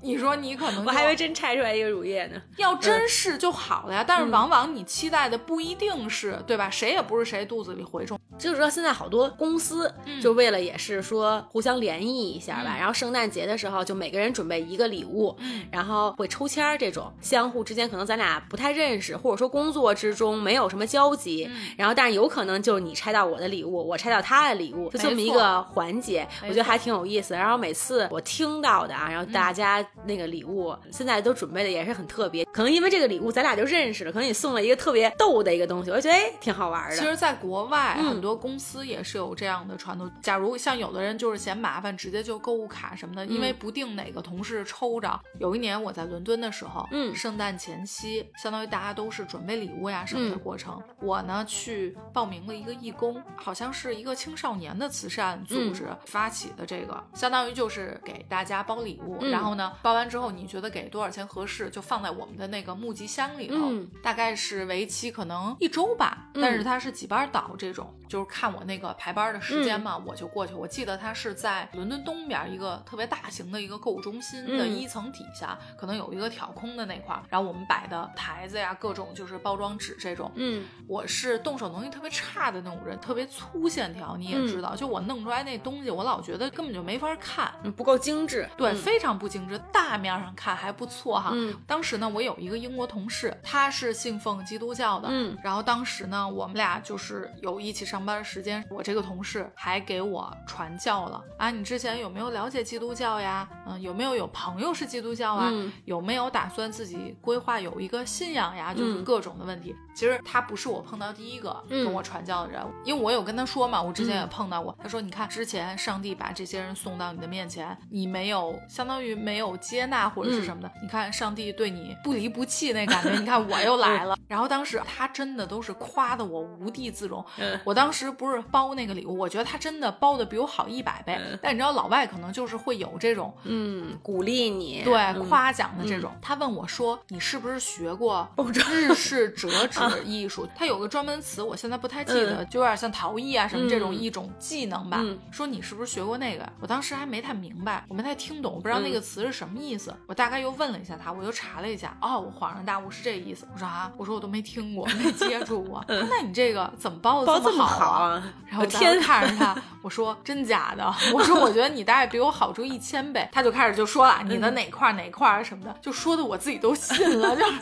[0.01, 2.41] 你说你可能我还以为真拆出来一个乳液呢。
[2.57, 6.69] 要真是就好了呀，但是往往你期待的不一定是对吧？
[6.69, 8.19] 谁也不是谁肚子里蛔虫。
[8.39, 15.37] 就是说，现在好多公司就为了也是说互相联谊一下吧，然后圣诞节的时候就每个人准备一个礼物，
[15.71, 21.47] 然后会抽签儿这种，相互之间可能咱俩不太认识，或者说工作之中没有什么交集，
[21.77, 27.35] 然后但是有可能就是你拆到我的礼物，我拆到他的礼物，就这么一个环节，我觉得还挺有意思。
[27.35, 36.95] 然后每次我听到的啊，然后大家那个礼物现在都准备的也是很特别，可能因为这个礼物咱俩就认识了，可能你送了一个特别逗的一个东西，我觉得哎挺好玩的。
[36.95, 40.11] 其实，在国外很多公司也是有这样的传统。
[40.21, 45.19] 假如像有的人就是嫌麻烦，直接就购物卡什么的，因为不定哪个同事抽着。
[45.39, 50.81] 有一年我在伦敦的时候，嗯，圣诞前夕，相当于大家都是准备礼物呀什么的过程。
[51.01, 59.23] 我呢去报名了一个义工，好像是一个青少年的慈善组织发起的这个，相当于就是给大家包礼物。
[59.25, 63.73] 然后呢，包完之后你觉得给多少钱合适，就放在我们的那个募集箱里头。
[64.01, 70.53] 大概是为期可能一周吧，但是它是几班倒这种，就是看我那个排班的时间嘛，我就过去。
[70.53, 80.31] 我记得它是在伦敦东边一个特别大型的一个购物中心的一层底下，可能有一个挑空的那块儿，然后我们摆的台子呀，各种就是包装纸这种。
[80.35, 88.49] 嗯，我是动手能力特别差的那种人，特别粗线条，你也知道，就我弄出来那东西，我老觉得根本就没法看，不够精致。
[88.57, 89.59] 对，非常不精致。
[89.71, 91.31] 大面上看还不错哈。
[91.33, 95.07] 嗯，当时呢，我有一个英国同事，他是信奉基督教的。
[95.11, 101.51] 嗯，然后当时呢，我们俩就是有一起上班的时间，我这个同事还给我传教了啊。
[101.51, 103.47] 你之前有没有了解基督教呀？
[103.67, 105.51] 嗯，有没有有朋友是基督教啊？
[105.85, 108.73] 有没有打算自己规划有一个信仰呀？
[108.73, 109.75] 就是各种的问题。
[109.95, 114.75] 其实他不是我碰到第一个跟我传教的人，因为我有跟他说嘛，我之前也碰到过。
[114.81, 120.71] 他说，你看之前上帝把这些人送到你的面前，你没有相当于没有接纳或者是什么的。
[120.81, 124.17] 你看上帝对你不离不弃那感觉，你看我又来了。
[124.27, 127.23] 然后当时他真的都是夸的我无地自容。
[127.63, 131.19] 我当时不是包那个礼物，我觉得他真的包的比我好一百倍。
[131.41, 136.11] 但你知道老外可能就是会有这种嗯鼓励你对夸奖的这种。
[136.21, 138.27] 他问我说：“你是不是学过
[138.63, 145.03] 日式折 纸艺术？”他有个专门词，我现在不太记得，就有点像陶艺啊什么这种一种技能吧。
[145.31, 146.47] 说你是不是学过那个？
[146.59, 149.93] 我当时还没太明白，我没太听懂，我不知道那个词是什么意思。
[150.07, 153.45] 我大概又问了一下他，我又查了一下，哦，我恍然大悟是这意思。
[153.53, 155.83] 我说啊，我说我都没听过，没接触过。
[155.87, 158.23] 那你这个怎么包的这么好啊？
[158.47, 160.91] 然后我天看着他，我说真假的？
[161.13, 163.27] 我说我觉得你大概比我好出一千倍。
[163.31, 167.59] 他就开始就说了你的哪块哪块什么的，就说的我自己都信了， 就是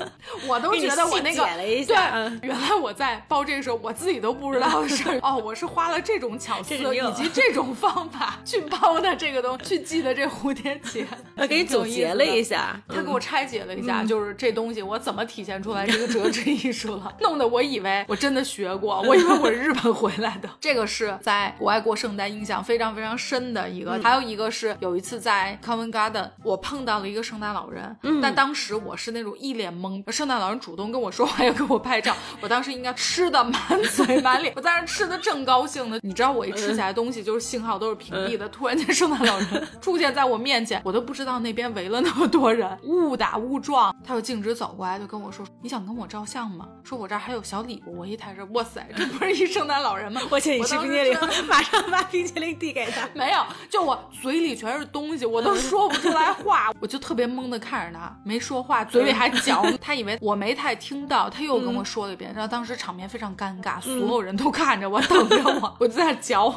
[0.47, 11.07] 我都觉得我那个对，原来我在包这个时候我自己都不知道的事儿哦，我是花了这种巧思以及这种方法去包的这个东西，去系的这蝴蝶结。
[11.35, 20.49] 他给你总结了一下，他给我拆解了一下，就是这东西我怎么体现出来这个折纸艺术了， 弄得我以为我真的学过，我以为我是日本回来的。
[20.59, 33.53] 这个是在国外过圣诞印象非常非常深的一个，还有一个是有一次在 Covent Garden，我碰到了一个圣诞老人，但当时我是那种一脸懵，圣诞老人主动跟我说话要给我拍照，我当时应该吃的满
[33.95, 50.21] 嘴满脸，我在那吃的正高兴呢，你知道我一吃起来东西就是信号都是屏蔽的，突然间圣诞老人出现在我面前，我都不知道那边围了那么多人，误打误撞，他就径直走过来就跟我说：“你想跟我照相吗？”说我这儿还有小礼物，我一抬手，哇塞，这不是一圣诞老人吗？
[50.31, 51.17] 我请你吃冰淇淋，
[51.47, 53.07] 马上把冰淇淋递给他。
[53.13, 59.63] 没有，就我嘴里全是东西，我都 说不出来话，我就特别懵的看着他，没说话，嘴里还嚼。
[59.79, 66.53] 他以为我没太听到，他又跟我说了一遍，然后当时场面非常尴尬，所有人都看着我，等着我， 我就在那嚼。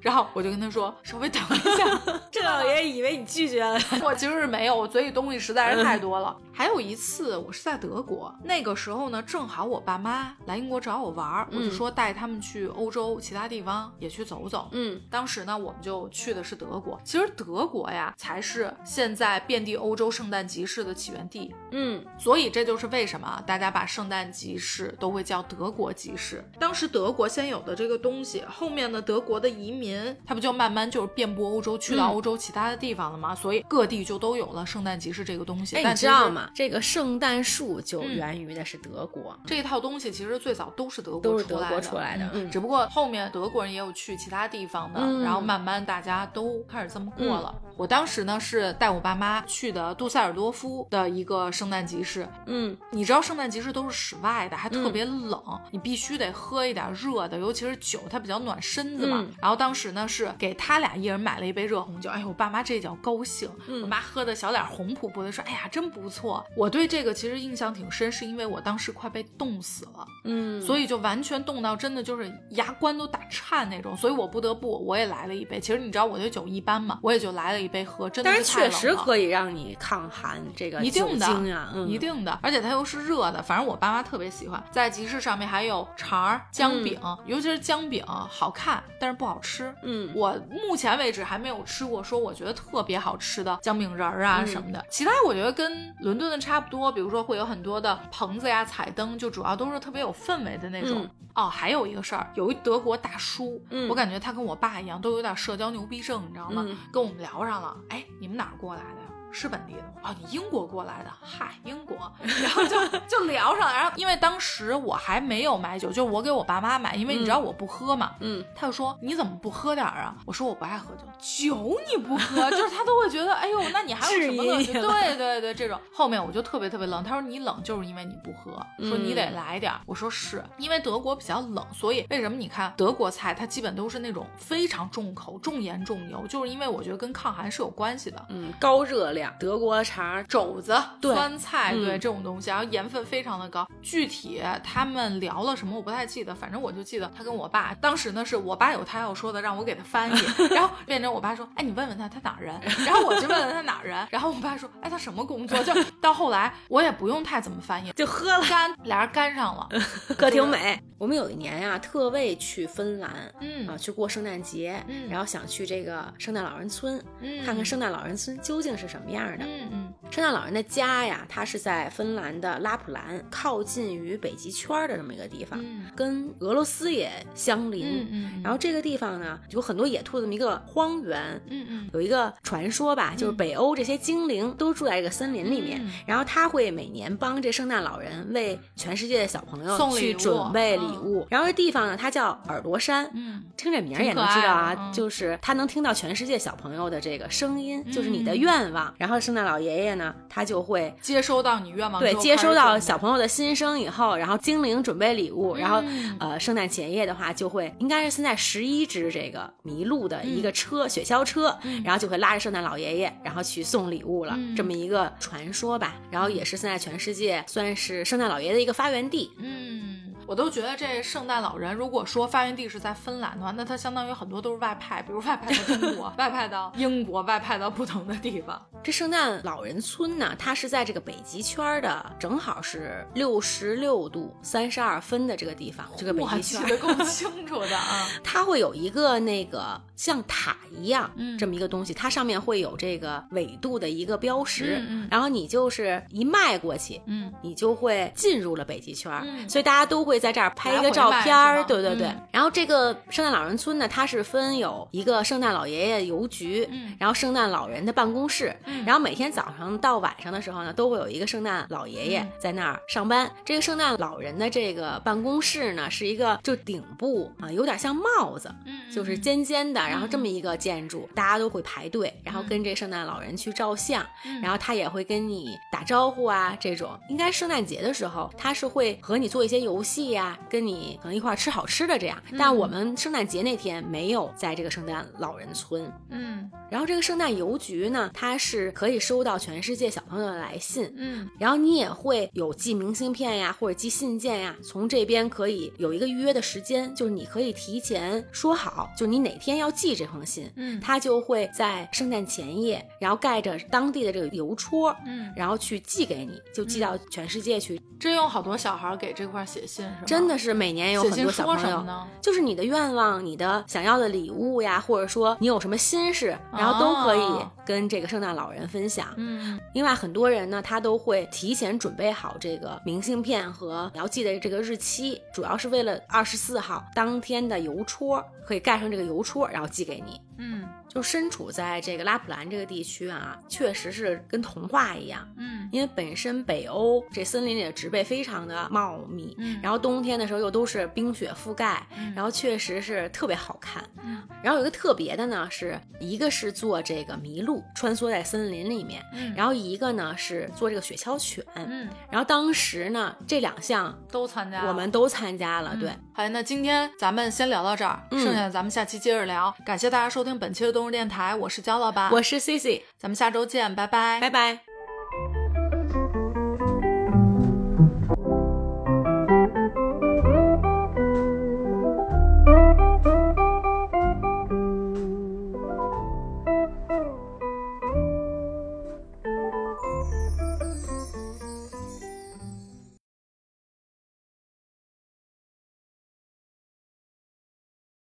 [0.00, 2.00] 然后我就跟他说，稍微等一下。
[2.30, 6.36] 这老爷以为你拒绝了，我其实是没有，我嘴里东西实在是太多了。
[6.52, 14.68] 还有一次，我是在德国，那个时候呢，正好我爸妈来英国找我玩儿，我就说带他们去欧洲其他地方也去走走。
[14.72, 17.00] 嗯，当时呢，我们就去的是德国。
[17.04, 21.54] 其实德国呀，才是现在遍地欧洲圣诞集市的起源地。
[21.70, 26.44] 嗯，所以这就是为什么大家把圣诞集市都会叫德国集市。
[26.58, 33.34] 当时德国先有的这个东西，后面呢，德国的移民，他不就慢慢就是遍布欧洲，去到欧洲其他的地方了吗？
[33.34, 35.76] 所以各地就都有了圣诞集市这个东西。
[35.76, 36.50] 哎，你知道吗？
[36.54, 39.38] 这个圣诞树就源于的是德国。
[39.46, 47.54] 这一套东西其实最早都是德国都是德国出来的，只不过后面德国人也有去其他地方的，然后慢慢大家都开始这么过了。
[47.76, 51.50] 我当时呢是带我爸妈去的杜塞尔多夫的一个。
[51.52, 59.18] 圣诞集市，嗯你知道圣诞集市都是室外的，还特别冷，你必须得喝一点热的，尤其是酒，它比较暖身子嘛。
[59.20, 66.44] 嗯然后当时呢是给他俩一人买了一杯热红酒，哎呦，我爸妈这叫高兴，嗯我妈喝的小脸红扑扑的，说，哎呀，真不错。
[66.56, 70.06] 我对这个其实印象挺深，是因为我当时快被冻死了。
[70.24, 75.60] 嗯，所以就完全冻到真的就是牙关都打颤那种，所以我不得不我也来了一杯。
[75.60, 78.70] 其实你知道我对酒一般嘛，我也就来了一杯喝，真的但是确。
[78.70, 81.26] 实可以让你抗寒，这个酒一定的
[81.74, 84.62] 嗯，一定的，而且它又是热的，反正我爸妈特别喜欢。
[84.70, 89.74] 在集市上面还有肠儿、姜饼，尤其是姜饼好看，但是不好吃。
[89.82, 94.82] 嗯我目前为止还没有吃过说我觉得特别好吃的姜饼人儿啊嗯什么的。
[94.88, 101.02] 其他我觉得跟伦敦的差不多，比如说会有很多的棚子呀、彩灯，就主要都是特别有氛围的那种。
[101.02, 106.62] 嗯哦，还有一个事儿，有一德国大叔，嗯我感觉他跟我爸一样，都有点社交牛逼症，你知道吗？
[106.68, 109.01] 嗯跟我们聊上了，哎，你们哪儿过来的呀？
[109.32, 110.10] 是本地的吗？
[110.10, 111.96] 哦，你英国过来的，嗨，英国，
[112.42, 112.76] 然后就
[113.08, 113.72] 就聊上了。
[113.74, 118.12] 然后因为当时我还没有买酒，就我给我爸妈买，因为你知道我不喝嘛。
[118.20, 120.14] 嗯他就说你怎么不喝点儿啊？
[120.26, 124.72] 我说我不爱喝酒，酒你不喝，就是他都会觉得，哎呦，那你还有什么乐趣？
[124.72, 127.02] 对对对，这种后面我就特别特别冷。
[127.02, 128.52] 他说你冷就是因为你不喝，
[128.88, 129.80] 说你得嗯来点儿。
[129.86, 138.26] 我说是因为德国比较冷，所以为什么你看德国菜它基本都是那种非常重口、重盐重油，就是因为我觉得跟抗寒是有关系的。
[138.30, 143.66] 嗯，高热量，德国肠，肘子、对酸菜，嗯对这种东西，然后盐分非常的高。
[143.82, 150.20] 具体他们聊了什么我不太记得，反正我就记得他跟我爸当时呢是我爸有他要说的，让我给他翻译，
[150.54, 155.62] 然后变成我爸说，哎，你问问他他哪儿人，然后我就问问他哪儿人，然后我爸说，哎，他什么工作？
[155.62, 159.68] 就到后来我也不用太怎么翻译，就喝了，干俩人干上了，
[160.16, 160.80] 可挺美。
[160.98, 163.10] 我们有一年呀、特为去芬兰。
[163.40, 169.44] 嗯啊，去过圣诞节，嗯然后想去这个圣诞老人村，嗯，看看圣诞老人村究竟是什么样的。
[169.44, 177.86] 嗯嗯圣诞老人的家呀，它是在芬兰的拉普兰，靠近于北极圈的这么一个地方，嗯跟俄罗斯也相邻。
[177.86, 181.40] 嗯嗯，然后这个地方呢，有很多野兔这么一个荒原。
[181.48, 191.26] 嗯嗯有一个传说吧，就是北欧这些精灵都住在这个森林里面，嗯然后他会每年帮这圣诞老人为全世界的小朋友去送礼物准备礼嗯物。
[191.30, 198.94] 然后这地方呢，它叫耳朵山，嗯听这名儿也能知道啊，嗯就是他能听到全世界小朋友的这个声音，就是你的嗯愿望。
[199.02, 214.54] 然后圣诞老爷爷呢，他就会接收到你愿望对接收到小朋友的心声以后，然后精灵准备礼物，然后嗯呃，圣诞前夜的话就会应该是现在十一只这个麋鹿的一个车、雪橇车，然后就会拉着圣诞老爷爷，然后去送礼物了，嗯。
[214.54, 215.94] 这么一个传说吧。
[216.08, 219.32] 然后也是现在全世界算是圣诞老爷爷的一个发源地。
[219.38, 228.60] 嗯，我都觉得这圣诞老人，如果说发源地是在芬兰的话，那他相当于很多都是外派，比如外派到中国， 外派到英国，外派到不同的地方。
[228.82, 236.62] 这圣诞老人村呢，它是在这个北极圈的，正好是六十六度三十二分的这个地方，这个北极圈。
[236.62, 238.08] 记得够清楚的啊。
[238.24, 252.06] 它会有一个那个像塔一样，嗯这么一个东西，它上面会有这个纬度的一个标识，嗯嗯然后你就是一迈过去，嗯你就会进入了北极圈，嗯所以大家都会在这儿拍一个照片儿，对对对。
[252.06, 263.30] 嗯然后这个圣诞老人村呢，它是分有一个圣诞老爷爷邮局，嗯然后圣诞老人的办公室，嗯然后每天早上到晚上的时候呢，都会有一个圣诞老爷爷嗯在那儿上班。
[263.44, 282.20] 这个圣诞老人的这个办公室呢，是一个就顶部啊，有点像帽子，嗯就是尖尖的，然后这么一个建筑，大家都会排队，然后跟这圣诞老人去照相，嗯然后他也会跟你打招呼啊，这种应该圣诞节的时候，他是会和你做一些游戏呀、跟你可能一块儿吃好吃的这样。
[282.38, 307.78] 但我们圣诞节那天没有在这个圣诞老人村，嗯然后这个圣诞邮局呢，它是可以收到全世界小朋友的来信，嗯然后你也会有寄明信片呀，或者寄信件呀，从这边可以有一个预约的时间，就是你可以提前说好，就你哪天要寄这封信，嗯它就会在圣诞前夜，然后盖着当地的这个邮戳，嗯，然后去寄给你，就寄到全世界去。
[308.00, 309.86] 真有好多小孩给这块写信？
[310.06, 312.06] 真的是每年有很多小朋友说什么，呢？
[312.20, 319.08] 就是你的愿望、你的想要的礼物呀，或者说你有什么心事，然后都可以哦跟这个圣诞老人分享。
[319.16, 330.20] 嗯另外，很多人呢，他都会提前准备好这个明信片和你要记的这个日期，主要是为了二十四号当天的邮戳可以盖上这个邮戳，然后寄给你。
[330.38, 335.26] 嗯就身处在这个拉普兰这个地区啊，确实是跟童话一样。
[335.38, 343.82] 嗯因为本身北欧这森林里的植被非常的茂密，嗯然后冬天的时候又都是冰雪覆盖，嗯然后确实是特别好看。
[344.04, 351.42] 嗯然后有一个特别的呢，是一个是做这个麋鹿穿梭在森林里面，嗯，然后一个呢是做这个雪橇犬。
[351.54, 355.90] 嗯然后当时呢这两项都参加，我们都参加了，嗯对。
[356.14, 359.54] 好，那今天咱们先聊到这儿，嗯剩下的咱们下期接着聊。
[359.64, 364.71] 感谢大家收听本期的电台，我是焦老板，我是 C C，咱们下周见，拜拜，拜拜。